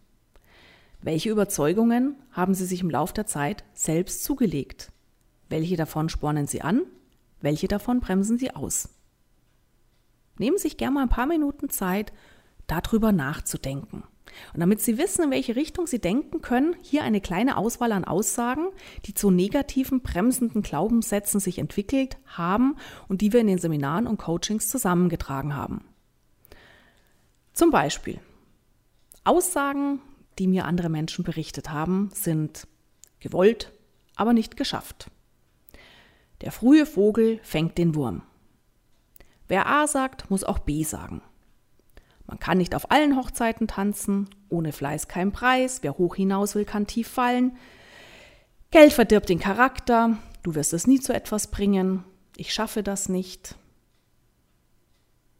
Welche 1.02 1.28
Überzeugungen 1.28 2.16
haben 2.30 2.54
Sie 2.54 2.64
sich 2.64 2.80
im 2.80 2.88
Laufe 2.88 3.12
der 3.12 3.26
Zeit 3.26 3.64
selbst 3.74 4.24
zugelegt? 4.24 4.90
Welche 5.50 5.76
davon 5.76 6.08
spornen 6.08 6.46
Sie 6.46 6.62
an? 6.62 6.82
Welche 7.42 7.68
davon 7.68 8.00
bremsen 8.00 8.38
Sie 8.38 8.54
aus? 8.54 8.88
Nehmen 10.38 10.56
Sie 10.56 10.62
sich 10.62 10.76
gerne 10.78 10.94
mal 10.94 11.02
ein 11.02 11.10
paar 11.10 11.26
Minuten 11.26 11.68
Zeit, 11.68 12.12
darüber 12.66 13.12
nachzudenken. 13.12 14.04
Und 14.52 14.60
damit 14.60 14.80
Sie 14.80 14.98
wissen, 14.98 15.24
in 15.24 15.30
welche 15.30 15.56
Richtung 15.56 15.86
Sie 15.86 16.00
denken 16.00 16.40
können, 16.40 16.76
hier 16.82 17.02
eine 17.02 17.20
kleine 17.20 17.56
Auswahl 17.56 17.92
an 17.92 18.04
Aussagen, 18.04 18.68
die 19.06 19.14
zu 19.14 19.30
negativen, 19.30 20.00
bremsenden 20.00 20.62
Glaubenssätzen 20.62 21.40
sich 21.40 21.58
entwickelt 21.58 22.16
haben 22.26 22.76
und 23.08 23.20
die 23.20 23.32
wir 23.32 23.40
in 23.40 23.46
den 23.46 23.58
Seminaren 23.58 24.06
und 24.06 24.18
Coachings 24.18 24.68
zusammengetragen 24.68 25.56
haben. 25.56 25.84
Zum 27.52 27.70
Beispiel 27.70 28.20
Aussagen, 29.22 30.00
die 30.38 30.46
mir 30.46 30.64
andere 30.64 30.88
Menschen 30.88 31.24
berichtet 31.24 31.70
haben, 31.70 32.10
sind 32.12 32.66
gewollt, 33.20 33.72
aber 34.16 34.32
nicht 34.32 34.56
geschafft. 34.56 35.10
Der 36.40 36.52
frühe 36.52 36.84
Vogel 36.84 37.40
fängt 37.42 37.78
den 37.78 37.94
Wurm. 37.94 38.22
Wer 39.48 39.66
A 39.66 39.86
sagt, 39.86 40.30
muss 40.30 40.44
auch 40.44 40.58
B 40.58 40.82
sagen. 40.82 41.22
Man 42.26 42.38
kann 42.38 42.58
nicht 42.58 42.74
auf 42.74 42.90
allen 42.90 43.16
Hochzeiten 43.16 43.66
tanzen, 43.66 44.28
ohne 44.48 44.72
Fleiß 44.72 45.08
kein 45.08 45.32
Preis, 45.32 45.82
wer 45.82 45.98
hoch 45.98 46.16
hinaus 46.16 46.54
will, 46.54 46.64
kann 46.64 46.86
tief 46.86 47.08
fallen. 47.08 47.56
Geld 48.70 48.92
verdirbt 48.92 49.28
den 49.28 49.38
Charakter, 49.38 50.16
du 50.42 50.54
wirst 50.54 50.72
es 50.72 50.86
nie 50.86 51.00
zu 51.00 51.14
etwas 51.14 51.48
bringen, 51.48 52.04
ich 52.36 52.52
schaffe 52.52 52.82
das 52.82 53.08
nicht. 53.08 53.56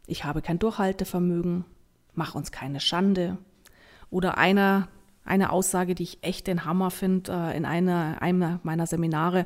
Ich 0.07 0.23
habe 0.23 0.41
kein 0.41 0.59
Durchhaltevermögen, 0.59 1.65
mach 2.13 2.35
uns 2.35 2.51
keine 2.51 2.79
Schande. 2.79 3.37
Oder 4.09 4.37
einer, 4.37 4.87
eine 5.25 5.51
Aussage, 5.51 5.95
die 5.95 6.03
ich 6.03 6.23
echt 6.23 6.47
den 6.47 6.63
Hammer 6.65 6.91
finde, 6.91 7.31
äh, 7.31 7.57
in 7.57 7.65
einer, 7.65 8.21
einer 8.21 8.59
meiner 8.63 8.85
Seminare 8.85 9.45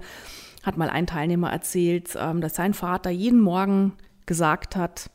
hat 0.64 0.78
mal 0.78 0.90
ein 0.90 1.08
Teilnehmer 1.08 1.52
erzählt, 1.52 2.16
ähm, 2.20 2.42
dass 2.42 2.56
sein 2.56 2.74
Vater 2.74 3.10
jeden 3.10 3.40
Morgen 3.40 3.94
gesagt 4.26 4.76
hat, 4.76 5.10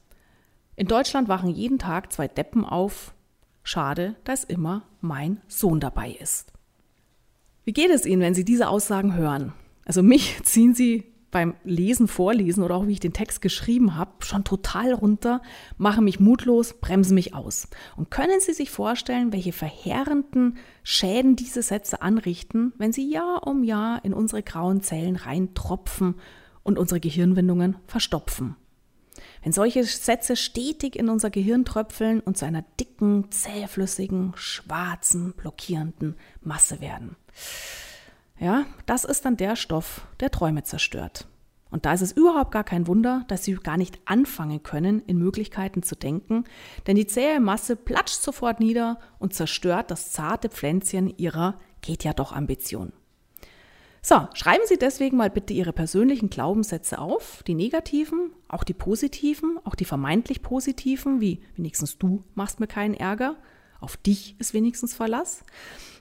in 0.76 0.86
Deutschland 0.86 1.28
wachen 1.28 1.50
jeden 1.50 1.78
Tag 1.78 2.12
zwei 2.12 2.28
Deppen 2.28 2.64
auf. 2.64 3.14
Schade, 3.62 4.16
dass 4.24 4.44
immer 4.44 4.82
mein 5.00 5.40
Sohn 5.48 5.80
dabei 5.80 6.10
ist. 6.10 6.52
Wie 7.64 7.72
geht 7.72 7.90
es 7.90 8.04
Ihnen, 8.04 8.20
wenn 8.20 8.34
Sie 8.34 8.44
diese 8.44 8.68
Aussagen 8.68 9.14
hören? 9.14 9.52
Also 9.84 10.02
mich 10.02 10.40
ziehen 10.44 10.74
sie 10.74 11.04
beim 11.30 11.54
Lesen, 11.64 12.06
Vorlesen 12.06 12.62
oder 12.62 12.76
auch 12.76 12.86
wie 12.86 12.92
ich 12.92 13.00
den 13.00 13.12
Text 13.12 13.42
geschrieben 13.42 13.96
habe, 13.96 14.12
schon 14.20 14.44
total 14.44 14.92
runter, 14.92 15.42
machen 15.78 16.04
mich 16.04 16.20
mutlos, 16.20 16.74
bremsen 16.74 17.16
mich 17.16 17.34
aus. 17.34 17.66
Und 17.96 18.10
können 18.10 18.38
Sie 18.38 18.52
sich 18.52 18.70
vorstellen, 18.70 19.32
welche 19.32 19.52
verheerenden 19.52 20.58
Schäden 20.84 21.34
diese 21.34 21.62
Sätze 21.62 22.02
anrichten, 22.02 22.72
wenn 22.78 22.92
sie 22.92 23.10
Jahr 23.10 23.48
um 23.48 23.64
Jahr 23.64 24.04
in 24.04 24.14
unsere 24.14 24.44
grauen 24.44 24.80
Zellen 24.80 25.16
reintropfen 25.16 26.14
und 26.62 26.78
unsere 26.78 27.00
Gehirnwindungen 27.00 27.78
verstopfen? 27.88 28.54
Wenn 29.42 29.52
solche 29.52 29.84
Sätze 29.84 30.36
stetig 30.36 30.96
in 30.96 31.08
unser 31.08 31.30
Gehirn 31.30 31.64
tröpfeln 31.64 32.20
und 32.20 32.36
zu 32.36 32.44
einer 32.44 32.64
dicken, 32.80 33.30
zähflüssigen, 33.30 34.32
schwarzen, 34.36 35.32
blockierenden 35.34 36.16
Masse 36.40 36.80
werden. 36.80 37.16
Ja, 38.38 38.66
das 38.86 39.04
ist 39.04 39.24
dann 39.24 39.36
der 39.36 39.56
Stoff, 39.56 40.06
der 40.20 40.30
Träume 40.30 40.64
zerstört. 40.64 41.26
Und 41.70 41.86
da 41.86 41.92
ist 41.92 42.02
es 42.02 42.12
überhaupt 42.12 42.52
gar 42.52 42.62
kein 42.62 42.86
Wunder, 42.86 43.24
dass 43.26 43.42
sie 43.42 43.54
gar 43.54 43.76
nicht 43.76 43.98
anfangen 44.04 44.62
können, 44.62 45.00
in 45.06 45.18
Möglichkeiten 45.18 45.82
zu 45.82 45.96
denken, 45.96 46.44
denn 46.86 46.94
die 46.94 47.06
zähe 47.06 47.40
Masse 47.40 47.74
platscht 47.74 48.22
sofort 48.22 48.60
nieder 48.60 49.00
und 49.18 49.34
zerstört 49.34 49.90
das 49.90 50.12
zarte 50.12 50.48
Pflänzchen 50.48 51.16
ihrer 51.18 51.58
geht 51.80 52.04
ja 52.04 52.12
doch 52.12 52.32
Ambition. 52.32 52.92
So, 54.06 54.28
schreiben 54.34 54.64
Sie 54.66 54.76
deswegen 54.76 55.16
mal 55.16 55.30
bitte 55.30 55.54
Ihre 55.54 55.72
persönlichen 55.72 56.28
Glaubenssätze 56.28 56.98
auf, 56.98 57.42
die 57.46 57.54
negativen, 57.54 58.32
auch 58.48 58.62
die 58.62 58.74
positiven, 58.74 59.58
auch 59.64 59.74
die 59.74 59.86
vermeintlich 59.86 60.42
positiven, 60.42 61.22
wie 61.22 61.40
wenigstens 61.56 61.96
du 61.96 62.22
machst 62.34 62.60
mir 62.60 62.66
keinen 62.66 62.92
Ärger, 62.92 63.38
auf 63.80 63.96
dich 63.96 64.36
ist 64.38 64.52
wenigstens 64.52 64.92
Verlass. 64.92 65.42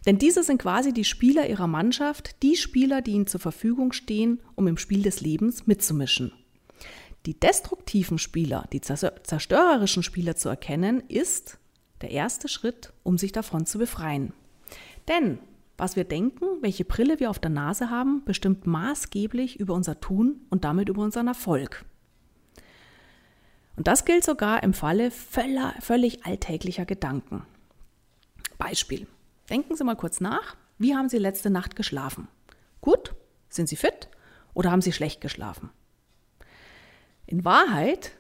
Denn 0.06 0.18
diese 0.18 0.44
sind 0.44 0.62
quasi 0.62 0.92
die 0.92 1.06
Spieler 1.06 1.48
Ihrer 1.48 1.68
Mannschaft, 1.68 2.44
die 2.44 2.58
Spieler, 2.58 3.02
die 3.02 3.12
Ihnen 3.12 3.28
zur 3.28 3.40
Verfügung 3.40 3.94
stehen, 3.94 4.42
um 4.56 4.68
im 4.68 4.78
Spiel 4.78 5.02
des 5.02 5.22
Lebens 5.22 5.66
mitzumischen. 5.66 6.34
Die 7.26 7.40
destruktiven 7.40 8.18
Spieler, 8.18 8.68
die 8.74 8.82
zerstörerischen 8.82 10.04
Spieler 10.04 10.36
zu 10.36 10.50
erkennen, 10.50 11.04
ist 11.08 11.58
der 12.02 12.12
erste 12.12 12.50
Schritt, 12.50 12.92
um 13.04 13.18
sich 13.18 13.32
davon 13.32 13.66
zu 13.66 13.78
befreien. 13.78 14.34
Denn 15.08 15.40
was 15.78 15.96
wir 15.96 16.04
denken, 16.04 16.46
welche 16.62 16.86
Brille 16.86 17.20
wir 17.20 17.30
auf 17.30 17.40
der 17.40 17.50
Nase 17.50 17.90
haben, 17.90 18.24
bestimmt 18.26 18.68
maßgeblich 18.68 19.60
über 19.60 19.74
unser 19.74 20.00
Tun 20.00 20.42
und 20.50 20.64
damit 20.64 20.90
über 20.90 21.02
unseren 21.02 21.28
Erfolg. 21.28 21.86
Und 23.76 23.88
das 23.88 24.06
gilt 24.06 24.24
sogar 24.24 24.62
im 24.62 24.74
Falle 24.74 25.10
völlig 25.12 26.26
alltäglicher 26.26 26.86
Gedanken. 26.86 27.44
Beispiel. 28.58 29.08
Denken 29.50 29.76
Sie 29.76 29.84
mal 29.84 29.96
kurz 29.96 30.22
nach, 30.22 30.56
wie 30.78 30.96
haben 30.96 31.10
Sie 31.10 31.18
letzte 31.18 31.50
Nacht 31.50 31.76
geschlafen? 31.76 32.28
Gut? 32.82 33.16
Sind 33.50 33.68
Sie 33.68 33.76
fit? 33.76 34.10
Oder 34.54 34.72
haben 34.72 34.82
Sie 34.82 34.92
schlecht 34.92 35.22
geschlafen? 35.22 35.70
In 37.26 37.46
Wahrheit 37.46 38.12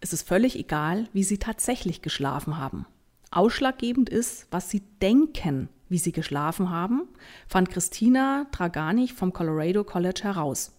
ist 0.00 0.12
es 0.12 0.22
völlig 0.22 0.58
egal, 0.58 1.08
wie 1.12 1.24
Sie 1.24 1.38
tatsächlich 1.38 2.02
geschlafen 2.02 2.58
haben. 2.58 2.86
Ausschlaggebend 3.30 4.08
ist, 4.10 4.46
was 4.50 4.70
Sie 4.70 4.80
denken, 5.00 5.68
wie 5.90 5.98
sie 5.98 6.12
geschlafen 6.12 6.70
haben, 6.70 7.02
fand 7.46 7.68
Christina 7.68 8.46
Draganich 8.52 9.12
vom 9.12 9.34
Colorado 9.34 9.84
College 9.84 10.22
heraus. 10.24 10.72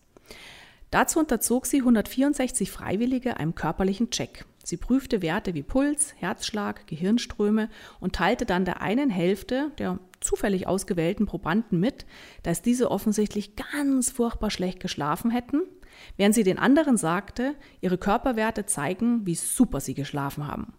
Dazu 0.89 1.19
unterzog 1.19 1.67
sie 1.67 1.79
164 1.79 2.71
Freiwillige 2.71 3.37
einem 3.37 3.53
körperlichen 3.55 4.09
Check. 4.09 4.45
Sie 4.63 4.77
prüfte 4.77 5.21
Werte 5.21 5.53
wie 5.53 5.63
Puls, 5.63 6.13
Herzschlag, 6.17 6.85
Gehirnströme 6.87 7.69
und 7.99 8.13
teilte 8.13 8.45
dann 8.45 8.65
der 8.65 8.81
einen 8.81 9.09
Hälfte 9.09 9.71
der 9.77 9.99
zufällig 10.19 10.67
ausgewählten 10.67 11.25
Probanden 11.25 11.79
mit, 11.79 12.05
dass 12.43 12.61
diese 12.61 12.91
offensichtlich 12.91 13.55
ganz 13.55 14.11
furchtbar 14.11 14.51
schlecht 14.51 14.79
geschlafen 14.79 15.31
hätten, 15.31 15.63
während 16.17 16.35
sie 16.35 16.43
den 16.43 16.59
anderen 16.59 16.97
sagte, 16.97 17.55
ihre 17.79 17.97
Körperwerte 17.97 18.65
zeigen, 18.65 19.25
wie 19.25 19.35
super 19.35 19.79
sie 19.79 19.93
geschlafen 19.93 20.45
haben. 20.45 20.73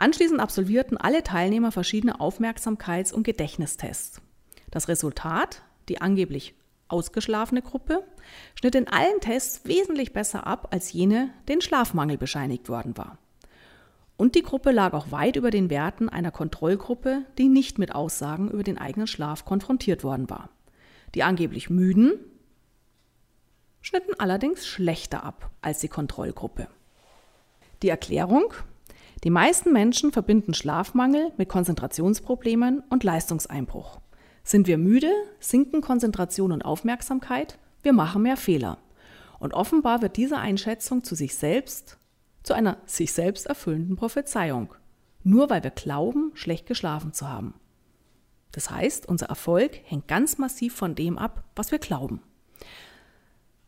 Anschließend 0.00 0.40
absolvierten 0.40 0.96
alle 0.96 1.22
Teilnehmer 1.22 1.72
verschiedene 1.72 2.20
Aufmerksamkeits- 2.20 3.12
und 3.12 3.22
Gedächtnistests. 3.22 4.22
Das 4.70 4.88
Resultat, 4.88 5.60
die 5.90 6.00
angeblich 6.00 6.54
ausgeschlafene 6.88 7.60
Gruppe, 7.60 8.02
schnitt 8.54 8.76
in 8.76 8.88
allen 8.88 9.20
Tests 9.20 9.66
wesentlich 9.66 10.14
besser 10.14 10.46
ab 10.46 10.68
als 10.70 10.90
jene, 10.94 11.28
denen 11.50 11.60
Schlafmangel 11.60 12.16
bescheinigt 12.16 12.70
worden 12.70 12.96
war. 12.96 13.18
Und 14.16 14.36
die 14.36 14.42
Gruppe 14.42 14.70
lag 14.70 14.94
auch 14.94 15.12
weit 15.12 15.36
über 15.36 15.50
den 15.50 15.68
Werten 15.68 16.08
einer 16.08 16.30
Kontrollgruppe, 16.30 17.26
die 17.36 17.50
nicht 17.50 17.78
mit 17.78 17.94
Aussagen 17.94 18.50
über 18.50 18.62
den 18.62 18.78
eigenen 18.78 19.06
Schlaf 19.06 19.44
konfrontiert 19.44 20.02
worden 20.02 20.30
war. 20.30 20.48
Die 21.14 21.24
angeblich 21.24 21.68
müden 21.68 22.14
schnitten 23.82 24.14
allerdings 24.18 24.66
schlechter 24.66 25.24
ab 25.24 25.50
als 25.60 25.80
die 25.80 25.88
Kontrollgruppe. 25.88 26.68
Die 27.82 27.90
Erklärung, 27.90 28.54
die 29.24 29.30
meisten 29.30 29.72
Menschen 29.72 30.12
verbinden 30.12 30.54
Schlafmangel 30.54 31.32
mit 31.36 31.48
Konzentrationsproblemen 31.48 32.82
und 32.88 33.04
Leistungseinbruch. 33.04 34.00
Sind 34.44 34.66
wir 34.66 34.78
müde, 34.78 35.12
sinken 35.38 35.82
Konzentration 35.82 36.52
und 36.52 36.62
Aufmerksamkeit, 36.62 37.58
wir 37.82 37.92
machen 37.92 38.22
mehr 38.22 38.36
Fehler. 38.36 38.78
Und 39.38 39.54
offenbar 39.54 40.02
wird 40.02 40.16
diese 40.16 40.38
Einschätzung 40.38 41.04
zu 41.04 41.14
sich 41.14 41.34
selbst 41.34 41.98
zu 42.42 42.54
einer 42.54 42.78
sich 42.86 43.12
selbst 43.12 43.46
erfüllenden 43.46 43.96
Prophezeiung, 43.96 44.74
nur 45.22 45.50
weil 45.50 45.62
wir 45.62 45.70
glauben, 45.70 46.32
schlecht 46.34 46.66
geschlafen 46.66 47.12
zu 47.12 47.28
haben. 47.28 47.54
Das 48.52 48.70
heißt, 48.70 49.06
unser 49.06 49.26
Erfolg 49.26 49.80
hängt 49.84 50.08
ganz 50.08 50.38
massiv 50.38 50.74
von 50.74 50.94
dem 50.94 51.18
ab, 51.18 51.44
was 51.54 51.70
wir 51.70 51.78
glauben. 51.78 52.22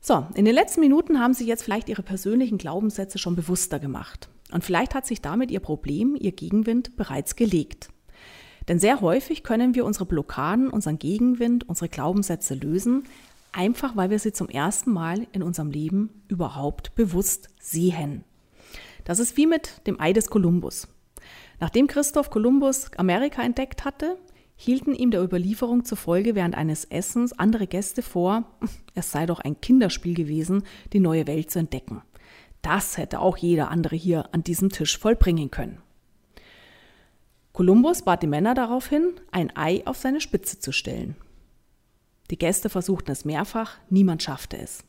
So, 0.01 0.27
in 0.35 0.45
den 0.45 0.55
letzten 0.55 0.81
Minuten 0.81 1.21
haben 1.21 1.35
Sie 1.35 1.47
jetzt 1.47 1.63
vielleicht 1.63 1.89
Ihre 1.89 2.03
persönlichen 2.03 2.59
Glaubenssätze 2.59 3.19
schon 3.19 3.37
bewusster 3.37 3.79
gemacht. 3.79 4.29
Und 4.53 4.65
vielleicht 4.65 4.95
hat 4.95 5.07
sich 5.07 5.21
damit 5.21 5.51
Ihr 5.51 5.61
Problem, 5.61 6.17
Ihr 6.19 6.33
Gegenwind 6.33 6.97
bereits 6.97 7.37
gelegt. 7.37 7.91
Denn 8.69 8.79
sehr 8.79 9.01
häufig 9.01 9.43
können 9.43 9.75
wir 9.75 9.85
unsere 9.85 10.07
Blockaden, 10.07 10.69
unseren 10.69 10.99
Gegenwind, 10.99 11.69
unsere 11.69 11.89
Glaubenssätze 11.89 12.55
lösen, 12.55 13.05
einfach 13.51 13.97
weil 13.97 14.11
wir 14.11 14.19
sie 14.19 14.33
zum 14.33 14.49
ersten 14.49 14.93
Mal 14.93 15.27
in 15.33 15.43
unserem 15.43 15.71
Leben 15.71 16.11
überhaupt 16.29 16.95
bewusst 16.95 17.49
sehen. 17.61 18.25
Das 19.05 19.19
ist 19.19 19.37
wie 19.37 19.47
mit 19.47 19.87
dem 19.87 20.01
Ei 20.01 20.13
des 20.13 20.29
Kolumbus. 20.29 20.89
Nachdem 21.61 21.87
Christoph 21.87 22.31
Kolumbus 22.31 22.91
Amerika 22.97 23.43
entdeckt 23.43 23.85
hatte, 23.85 24.17
hielten 24.57 24.95
ihm 24.95 25.11
der 25.11 25.23
Überlieferung 25.23 25.85
zufolge 25.85 26.35
während 26.35 26.55
eines 26.55 26.85
Essens 26.85 27.33
andere 27.33 27.67
Gäste 27.67 28.03
vor, 28.03 28.45
es 28.95 29.11
sei 29.11 29.27
doch 29.27 29.41
ein 29.41 29.61
Kinderspiel 29.61 30.15
gewesen, 30.15 30.63
die 30.93 31.01
neue 31.01 31.27
Welt 31.27 31.51
zu 31.51 31.59
entdecken. 31.59 32.03
Das 32.63 32.97
hätte 32.97 33.21
auch 33.21 33.37
jeder 33.37 33.71
andere 33.71 33.97
hier 33.97 34.33
an 34.33 34.45
diesem 34.45 34.71
Tisch 34.71 34.99
vollbringen 34.99 35.51
können. 35.51 35.83
Kolumbus 37.53 38.03
bat 38.03 38.23
die 38.23 38.29
Männer 38.29 38.55
daraufhin, 38.55 39.13
ein 39.31 39.55
Ei 39.57 39.83
auf 39.85 39.99
seine 39.99 40.21
Spitze 40.21 40.59
zu 40.59 40.73
stellen. 40.73 41.17
Die 42.31 42.39
Gäste 42.39 42.71
versuchten 42.71 43.11
es 43.11 43.27
mehrfach, 43.27 43.77
niemand 43.91 44.23
schaffte 44.23 44.57
es. 44.57 44.85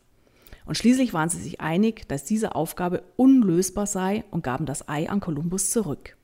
Und 0.66 0.78
schließlich 0.78 1.14
waren 1.14 1.28
sie 1.28 1.42
sich 1.42 1.60
einig, 1.60 2.08
dass 2.08 2.24
diese 2.24 2.56
Aufgabe 2.56 3.04
unlösbar 3.18 3.86
sei 3.86 4.24
und 4.32 4.44
gaben 4.44 4.66
das 4.66 4.88
Ei 4.88 5.10
an 5.10 5.20
Kolumbus 5.20 5.72
zurück. 5.72 6.16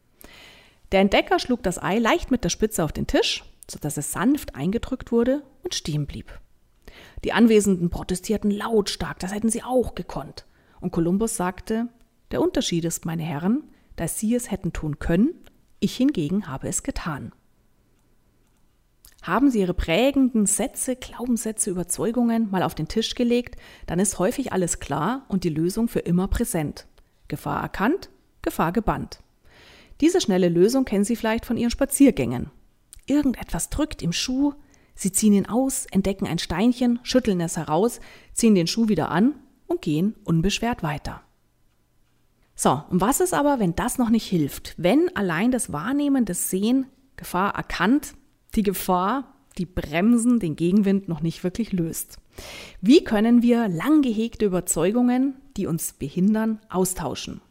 Der 0.93 1.01
Entdecker 1.01 1.39
schlug 1.39 1.61
das 1.61 1.81
Ei 1.81 1.99
leicht 1.99 2.31
mit 2.31 2.45
der 2.45 2.49
Spitze 2.49 2.85
auf 2.85 2.93
den 2.93 3.05
Tisch, 3.05 3.43
sodass 3.69 3.97
es 3.97 4.13
sanft 4.13 4.55
eingedrückt 4.55 5.11
wurde 5.11 5.43
und 5.63 5.75
stehen 5.75 6.05
blieb. 6.05 6.39
Die 7.25 7.33
Anwesenden 7.33 7.89
protestierten 7.89 8.49
lautstark, 8.49 9.19
das 9.19 9.33
hätten 9.33 9.49
sie 9.49 9.63
auch 9.63 9.93
gekonnt. 9.93 10.45
Und 10.81 10.91
Kolumbus 10.91 11.35
sagte, 11.35 11.87
der 12.31 12.41
Unterschied 12.41 12.85
ist, 12.85 13.05
meine 13.05 13.23
Herren, 13.23 13.63
dass 13.95 14.19
Sie 14.19 14.33
es 14.35 14.51
hätten 14.51 14.71
tun 14.71 14.99
können, 14.99 15.33
ich 15.79 15.95
hingegen 15.95 16.47
habe 16.47 16.67
es 16.67 16.83
getan. 16.83 17.31
Haben 19.21 19.49
Sie 19.49 19.59
Ihre 19.59 19.73
prägenden 19.73 20.45
Sätze, 20.45 20.95
Glaubenssätze, 20.95 21.69
Überzeugungen 21.69 22.49
mal 22.49 22.63
auf 22.63 22.75
den 22.75 22.87
Tisch 22.87 23.15
gelegt, 23.15 23.59
dann 23.85 23.99
ist 23.99 24.19
häufig 24.19 24.53
alles 24.53 24.79
klar 24.79 25.25
und 25.27 25.43
die 25.43 25.49
Lösung 25.49 25.89
für 25.89 25.99
immer 25.99 26.27
präsent. 26.27 26.87
Gefahr 27.27 27.61
erkannt, 27.61 28.09
Gefahr 28.41 28.71
gebannt. 28.71 29.21
Diese 29.99 30.21
schnelle 30.21 30.47
Lösung 30.47 30.85
kennen 30.85 31.03
Sie 31.03 31.17
vielleicht 31.17 31.45
von 31.45 31.57
Ihren 31.57 31.71
Spaziergängen. 31.71 32.51
Irgendetwas 33.05 33.69
drückt 33.69 34.01
im 34.01 34.13
Schuh, 34.13 34.53
Sie 34.95 35.11
ziehen 35.11 35.33
ihn 35.33 35.45
aus, 35.45 35.85
entdecken 35.91 36.27
ein 36.27 36.39
Steinchen, 36.39 36.99
schütteln 37.03 37.39
es 37.41 37.57
heraus, 37.57 37.99
ziehen 38.33 38.55
den 38.55 38.67
Schuh 38.67 38.87
wieder 38.87 39.09
an 39.11 39.35
und 39.69 39.81
gehen 39.81 40.15
unbeschwert 40.25 40.83
weiter. 40.83 41.21
So, 42.55 42.83
und 42.89 42.99
was 42.99 43.21
ist 43.21 43.33
aber, 43.33 43.59
wenn 43.59 43.75
das 43.75 43.97
noch 43.97 44.09
nicht 44.09 44.27
hilft? 44.27 44.73
Wenn 44.75 45.15
allein 45.15 45.51
das 45.51 45.71
Wahrnehmen, 45.71 46.25
das 46.25 46.49
Sehen, 46.49 46.87
Gefahr 47.15 47.55
erkannt, 47.55 48.15
die 48.55 48.63
Gefahr, 48.63 49.33
die 49.57 49.65
Bremsen, 49.65 50.39
den 50.39 50.55
Gegenwind 50.55 51.07
noch 51.07 51.21
nicht 51.21 51.43
wirklich 51.43 51.71
löst. 51.71 52.17
Wie 52.81 53.03
können 53.03 53.41
wir 53.41 53.67
lang 53.67 54.01
gehegte 54.01 54.45
Überzeugungen, 54.45 55.35
die 55.57 55.67
uns 55.67 55.93
behindern, 55.93 56.59
austauschen? 56.69 57.41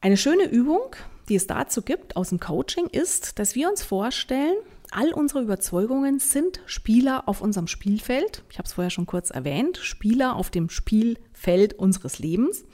Eine 0.00 0.16
schöne 0.16 0.44
Übung, 0.44 0.94
die 1.28 1.34
es 1.34 1.46
dazu 1.46 1.82
gibt 1.82 2.16
aus 2.16 2.28
dem 2.28 2.40
Coaching, 2.40 2.86
ist, 2.86 3.38
dass 3.38 3.54
wir 3.54 3.68
uns 3.68 3.82
vorstellen, 3.82 4.56
all 4.92 5.12
unsere 5.12 5.42
Überzeugungen 5.42 6.18
sind 6.18 6.60
Spieler 6.66 7.28
auf 7.28 7.40
unserem 7.40 7.66
Spielfeld. 7.66 8.44
Ich 8.50 8.58
habe 8.58 8.66
es 8.66 8.74
vorher 8.74 8.90
schon 8.90 9.06
kurz 9.06 9.30
erwähnt, 9.30 9.78
Spieler 9.78 10.36
auf 10.36 10.50
dem 10.50 10.70
Spielfeld 10.70 11.74
unseres 11.74 12.18
Lebens. 12.18 12.64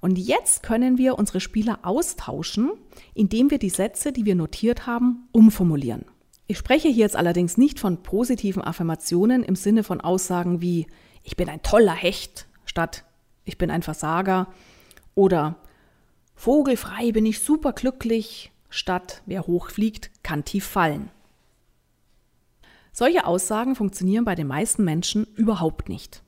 Und 0.00 0.18
jetzt 0.18 0.62
können 0.62 0.98
wir 0.98 1.18
unsere 1.18 1.40
Spieler 1.40 1.78
austauschen, 1.82 2.72
indem 3.14 3.50
wir 3.50 3.58
die 3.58 3.70
Sätze, 3.70 4.12
die 4.12 4.26
wir 4.26 4.34
notiert 4.34 4.86
haben, 4.86 5.28
umformulieren. 5.32 6.04
Ich 6.46 6.58
spreche 6.58 6.88
hier 6.88 7.04
jetzt 7.04 7.16
allerdings 7.16 7.56
nicht 7.56 7.80
von 7.80 8.02
positiven 8.02 8.62
Affirmationen 8.62 9.42
im 9.42 9.56
Sinne 9.56 9.82
von 9.82 10.00
Aussagen 10.02 10.60
wie 10.60 10.86
ich 11.22 11.36
bin 11.36 11.48
ein 11.48 11.62
toller 11.62 11.94
Hecht 11.94 12.46
statt 12.66 13.04
ich 13.46 13.56
bin 13.56 13.70
ein 13.70 13.82
Versager 13.82 14.48
oder 15.14 15.56
vogelfrei 16.34 17.12
bin 17.12 17.24
ich 17.24 17.40
superglücklich 17.40 18.52
statt 18.68 19.22
wer 19.24 19.46
hochfliegt, 19.46 20.10
kann 20.22 20.44
tief 20.44 20.66
fallen. 20.66 21.10
Solche 22.96 23.26
Aussagen 23.26 23.74
funktionieren 23.74 24.24
bei 24.24 24.36
den 24.36 24.46
meisten 24.46 24.84
Menschen 24.84 25.26
überhaupt 25.34 25.88
nicht. 25.88 26.22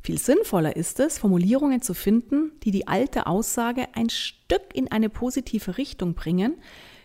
Viel 0.00 0.16
sinnvoller 0.16 0.74
ist 0.74 0.98
es, 0.98 1.18
Formulierungen 1.18 1.82
zu 1.82 1.92
finden, 1.92 2.52
die 2.62 2.70
die 2.70 2.88
alte 2.88 3.26
Aussage 3.26 3.86
ein 3.92 4.08
Stück 4.08 4.62
in 4.72 4.90
eine 4.90 5.10
positive 5.10 5.76
Richtung 5.76 6.14
bringen, 6.14 6.54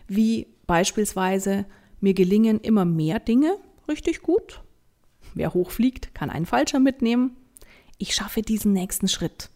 wie 0.08 0.46
beispielsweise 0.66 1.66
mir 2.00 2.14
gelingen 2.14 2.58
immer 2.58 2.86
mehr 2.86 3.20
Dinge 3.20 3.58
richtig 3.86 4.22
gut. 4.22 4.62
Wer 5.34 5.52
hochfliegt, 5.52 6.14
kann 6.14 6.30
einen 6.30 6.46
Falscher 6.46 6.80
mitnehmen. 6.80 7.36
Ich 7.98 8.14
schaffe 8.14 8.40
diesen 8.40 8.72
nächsten 8.72 9.08
Schritt. 9.08 9.50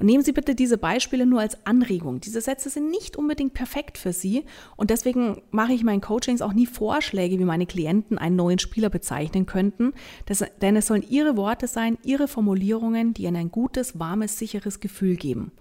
Und 0.00 0.06
nehmen 0.06 0.24
Sie 0.24 0.32
bitte 0.32 0.54
diese 0.54 0.78
Beispiele 0.78 1.26
nur 1.26 1.40
als 1.40 1.66
Anregung. 1.66 2.20
Diese 2.20 2.40
Sätze 2.40 2.70
sind 2.70 2.90
nicht 2.90 3.16
unbedingt 3.18 3.52
perfekt 3.52 3.98
für 3.98 4.14
Sie 4.14 4.44
und 4.76 4.88
deswegen 4.88 5.42
mache 5.50 5.74
ich 5.74 5.84
meinen 5.84 6.00
Coachings 6.00 6.40
auch 6.40 6.54
nie 6.54 6.64
Vorschläge, 6.64 7.38
wie 7.38 7.44
meine 7.44 7.66
Klienten 7.66 8.16
einen 8.16 8.34
neuen 8.34 8.58
Spieler 8.58 8.88
bezeichnen 8.88 9.44
könnten, 9.44 9.92
das, 10.24 10.42
denn 10.62 10.74
es 10.74 10.86
sollen 10.86 11.04
Ihre 11.06 11.36
Worte 11.36 11.68
sein, 11.68 11.98
Ihre 12.02 12.28
Formulierungen, 12.28 13.12
die 13.12 13.24
Ihnen 13.24 13.36
ein 13.36 13.50
gutes, 13.50 13.98
warmes, 13.98 14.38
sicheres 14.38 14.80
Gefühl 14.80 15.16
geben. 15.16 15.52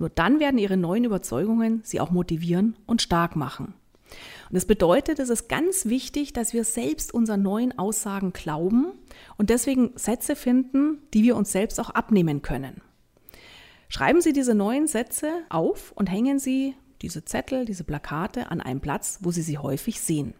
Nur 0.00 0.08
dann 0.10 0.40
werden 0.40 0.58
Ihre 0.58 0.76
neuen 0.76 1.04
Überzeugungen 1.04 1.80
Sie 1.84 2.00
auch 2.00 2.10
motivieren 2.10 2.76
und 2.86 3.02
stark 3.02 3.36
machen. 3.36 3.74
Und 4.48 4.54
das 4.54 4.64
bedeutet, 4.64 5.20
es 5.20 5.30
ist 5.30 5.48
ganz 5.48 5.86
wichtig, 5.86 6.32
dass 6.32 6.52
wir 6.52 6.64
selbst 6.64 7.14
unseren 7.14 7.42
neuen 7.42 7.78
Aussagen 7.78 8.32
glauben 8.32 8.86
und 9.38 9.50
deswegen 9.50 9.92
Sätze 9.94 10.34
finden, 10.34 10.98
die 11.14 11.22
wir 11.22 11.36
uns 11.36 11.52
selbst 11.52 11.78
auch 11.78 11.90
abnehmen 11.90 12.42
können. 12.42 12.80
Schreiben 13.88 14.20
Sie 14.20 14.32
diese 14.32 14.54
neuen 14.54 14.86
Sätze 14.86 15.42
auf 15.48 15.92
und 15.92 16.06
hängen 16.06 16.38
Sie 16.38 16.74
diese 17.02 17.24
Zettel, 17.24 17.64
diese 17.64 17.84
Plakate 17.84 18.50
an 18.50 18.60
einem 18.60 18.80
Platz, 18.80 19.18
wo 19.22 19.30
Sie 19.30 19.42
sie 19.42 19.58
häufig 19.58 20.00
sehen. 20.00 20.34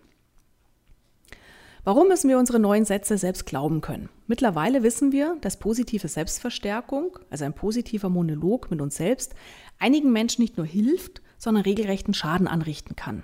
Warum 1.85 2.09
müssen 2.09 2.29
wir 2.29 2.39
unsere 2.39 2.59
neuen 2.59 2.85
Sätze 2.85 3.17
selbst 3.17 3.47
glauben 3.47 3.81
können? 3.81 4.09
Mittlerweile 4.27 4.83
wissen 4.83 5.13
wir, 5.13 5.37
dass 5.41 5.59
positive 5.59 6.09
Selbstverstärkung, 6.09 7.17
also 7.31 7.45
ein 7.45 7.55
positiver 7.55 8.09
Monolog 8.09 8.73
mit 8.73 8.81
uns 8.81 8.97
selbst, 8.97 9.37
einigen 9.79 10.13
Menschen 10.13 10.43
nicht 10.43 10.57
nur 10.57 10.67
hilft, 10.67 11.23
sondern 11.39 11.63
regelrechten 11.63 12.13
Schaden 12.13 12.49
anrichten 12.49 12.97
kann. 12.97 13.23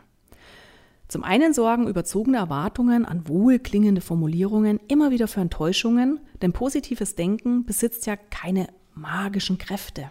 Zum 1.08 1.24
einen 1.24 1.52
sorgen 1.52 1.88
überzogene 1.88 2.36
Erwartungen 2.36 3.04
an 3.04 3.26
wohlklingende 3.26 4.00
Formulierungen 4.00 4.78
immer 4.86 5.10
wieder 5.10 5.26
für 5.26 5.40
Enttäuschungen, 5.40 6.20
denn 6.40 6.52
positives 6.52 7.16
Denken 7.16 7.66
besitzt 7.66 8.06
ja 8.06 8.16
keine 8.16 8.68
magischen 8.94 9.58
Kräfte. 9.58 10.10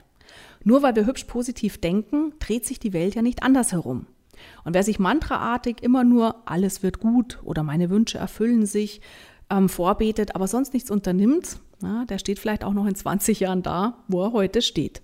Nur 0.64 0.84
weil 0.84 0.96
wir 0.96 1.06
hübsch 1.06 1.24
positiv 1.26 1.80
denken, 1.80 2.34
dreht 2.40 2.66
sich 2.66 2.80
die 2.80 2.94
Welt 2.94 3.16
ja 3.16 3.22
nicht 3.22 3.44
anders 3.44 3.72
herum. 3.72 4.06
Und 4.64 4.74
wer 4.74 4.84
sich 4.84 5.00
mantraartig 5.00 5.82
immer 5.82 6.04
nur 6.04 6.48
alles 6.48 6.84
wird 6.84 7.00
gut 7.00 7.40
oder 7.44 7.64
meine 7.64 7.90
Wünsche 7.90 8.18
erfüllen 8.18 8.66
sich, 8.66 9.02
ähm, 9.50 9.70
vorbetet, 9.70 10.36
aber 10.36 10.48
sonst 10.48 10.74
nichts 10.74 10.90
unternimmt, 10.90 11.60
na, 11.82 12.06
der 12.06 12.20
steht 12.20 12.40
vielleicht 12.40 12.64
auch 12.64 12.74
noch 12.74 12.86
in 12.86 12.96
20 12.96 13.40
Jahren 13.40 13.64
da, 13.64 14.04
wo 14.08 14.24
er 14.24 14.34
heute 14.34 14.62
steht. 14.62 15.02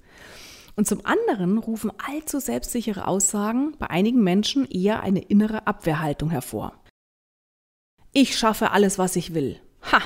Und 0.75 0.87
zum 0.87 1.05
anderen 1.05 1.57
rufen 1.57 1.91
allzu 1.97 2.39
selbstsichere 2.39 3.07
Aussagen 3.07 3.73
bei 3.79 3.89
einigen 3.89 4.23
Menschen 4.23 4.65
eher 4.69 5.01
eine 5.01 5.21
innere 5.21 5.65
Abwehrhaltung 5.65 6.29
hervor. 6.29 6.73
Ich 8.13 8.37
schaffe 8.37 8.71
alles, 8.71 8.99
was 8.99 9.15
ich 9.15 9.33
will. 9.33 9.59
Ha, 9.91 10.01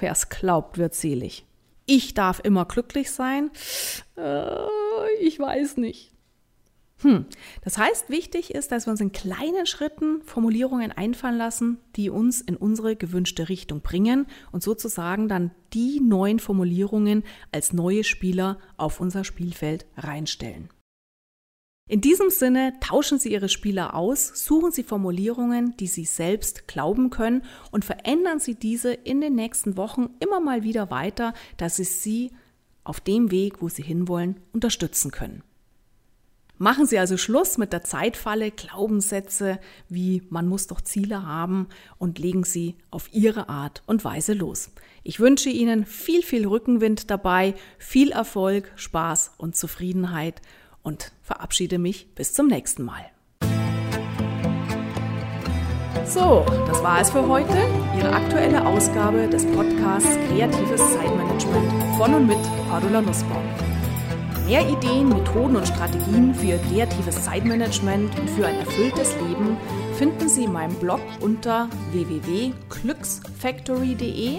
wer 0.00 0.12
es 0.12 0.28
glaubt, 0.28 0.76
wird 0.76 0.94
selig 0.94 1.47
ich 1.88 2.14
darf 2.14 2.40
immer 2.44 2.64
glücklich 2.66 3.10
sein, 3.10 3.50
äh, 4.16 4.66
ich 5.20 5.40
weiß 5.40 5.78
nicht. 5.78 6.12
Hm. 7.00 7.26
Das 7.62 7.78
heißt, 7.78 8.10
wichtig 8.10 8.54
ist, 8.54 8.72
dass 8.72 8.86
wir 8.86 8.90
uns 8.90 9.00
in 9.00 9.12
kleinen 9.12 9.66
Schritten 9.66 10.20
Formulierungen 10.22 10.90
einfallen 10.90 11.38
lassen, 11.38 11.78
die 11.94 12.10
uns 12.10 12.40
in 12.40 12.56
unsere 12.56 12.96
gewünschte 12.96 13.48
Richtung 13.48 13.82
bringen 13.82 14.26
und 14.50 14.64
sozusagen 14.64 15.28
dann 15.28 15.52
die 15.72 16.00
neuen 16.00 16.40
Formulierungen 16.40 17.22
als 17.52 17.72
neue 17.72 18.02
Spieler 18.02 18.58
auf 18.76 19.00
unser 19.00 19.22
Spielfeld 19.22 19.86
reinstellen. 19.96 20.70
In 21.88 22.02
diesem 22.02 22.28
Sinne 22.28 22.74
tauschen 22.80 23.18
Sie 23.18 23.32
Ihre 23.32 23.48
Spieler 23.48 23.94
aus, 23.94 24.28
suchen 24.34 24.72
Sie 24.72 24.82
Formulierungen, 24.82 25.74
die 25.78 25.86
Sie 25.86 26.04
selbst 26.04 26.68
glauben 26.68 27.08
können 27.08 27.42
und 27.70 27.86
verändern 27.86 28.40
Sie 28.40 28.54
diese 28.54 28.92
in 28.92 29.22
den 29.22 29.34
nächsten 29.34 29.78
Wochen 29.78 30.10
immer 30.20 30.38
mal 30.38 30.62
wieder 30.62 30.90
weiter, 30.90 31.32
dass 31.56 31.76
Sie 31.76 31.84
sie 31.84 32.30
auf 32.84 33.00
dem 33.00 33.30
Weg, 33.30 33.62
wo 33.62 33.70
Sie 33.70 33.82
hinwollen, 33.82 34.36
unterstützen 34.52 35.10
können. 35.10 35.42
Machen 36.58 36.86
Sie 36.86 36.98
also 36.98 37.16
Schluss 37.16 37.56
mit 37.56 37.72
der 37.72 37.84
Zeitfalle, 37.84 38.50
Glaubenssätze 38.50 39.58
wie 39.88 40.24
man 40.28 40.46
muss 40.46 40.66
doch 40.66 40.82
Ziele 40.82 41.24
haben 41.24 41.68
und 41.96 42.18
legen 42.18 42.44
Sie 42.44 42.76
auf 42.90 43.14
Ihre 43.14 43.48
Art 43.48 43.82
und 43.86 44.04
Weise 44.04 44.34
los. 44.34 44.72
Ich 45.04 45.20
wünsche 45.20 45.48
Ihnen 45.48 45.86
viel, 45.86 46.22
viel 46.22 46.46
Rückenwind 46.46 47.10
dabei, 47.10 47.54
viel 47.78 48.10
Erfolg, 48.10 48.72
Spaß 48.76 49.32
und 49.38 49.56
Zufriedenheit 49.56 50.42
und 50.82 51.12
verabschiede 51.22 51.78
mich 51.78 52.14
bis 52.14 52.34
zum 52.34 52.46
nächsten 52.46 52.84
Mal. 52.84 53.04
So, 56.04 56.44
das 56.66 56.82
war 56.82 57.00
es 57.02 57.10
für 57.10 57.28
heute. 57.28 57.58
Ihre 57.98 58.12
aktuelle 58.12 58.66
Ausgabe 58.66 59.28
des 59.28 59.44
Podcasts 59.44 60.16
Kreatives 60.28 60.80
Zeitmanagement 60.94 61.70
von 61.98 62.14
und 62.14 62.26
mit 62.26 62.38
Cordula 62.70 63.02
Nussbaum. 63.02 63.44
Mehr 64.46 64.66
Ideen, 64.66 65.10
Methoden 65.10 65.56
und 65.56 65.68
Strategien 65.68 66.34
für 66.34 66.56
kreatives 66.70 67.24
Zeitmanagement 67.24 68.18
und 68.18 68.30
für 68.30 68.46
ein 68.46 68.56
erfülltes 68.56 69.14
Leben 69.16 69.58
finden 69.98 70.30
Sie 70.30 70.44
in 70.44 70.54
meinem 70.54 70.74
Blog 70.76 71.02
unter 71.20 71.68
www.glücksfactory.de 71.92 74.38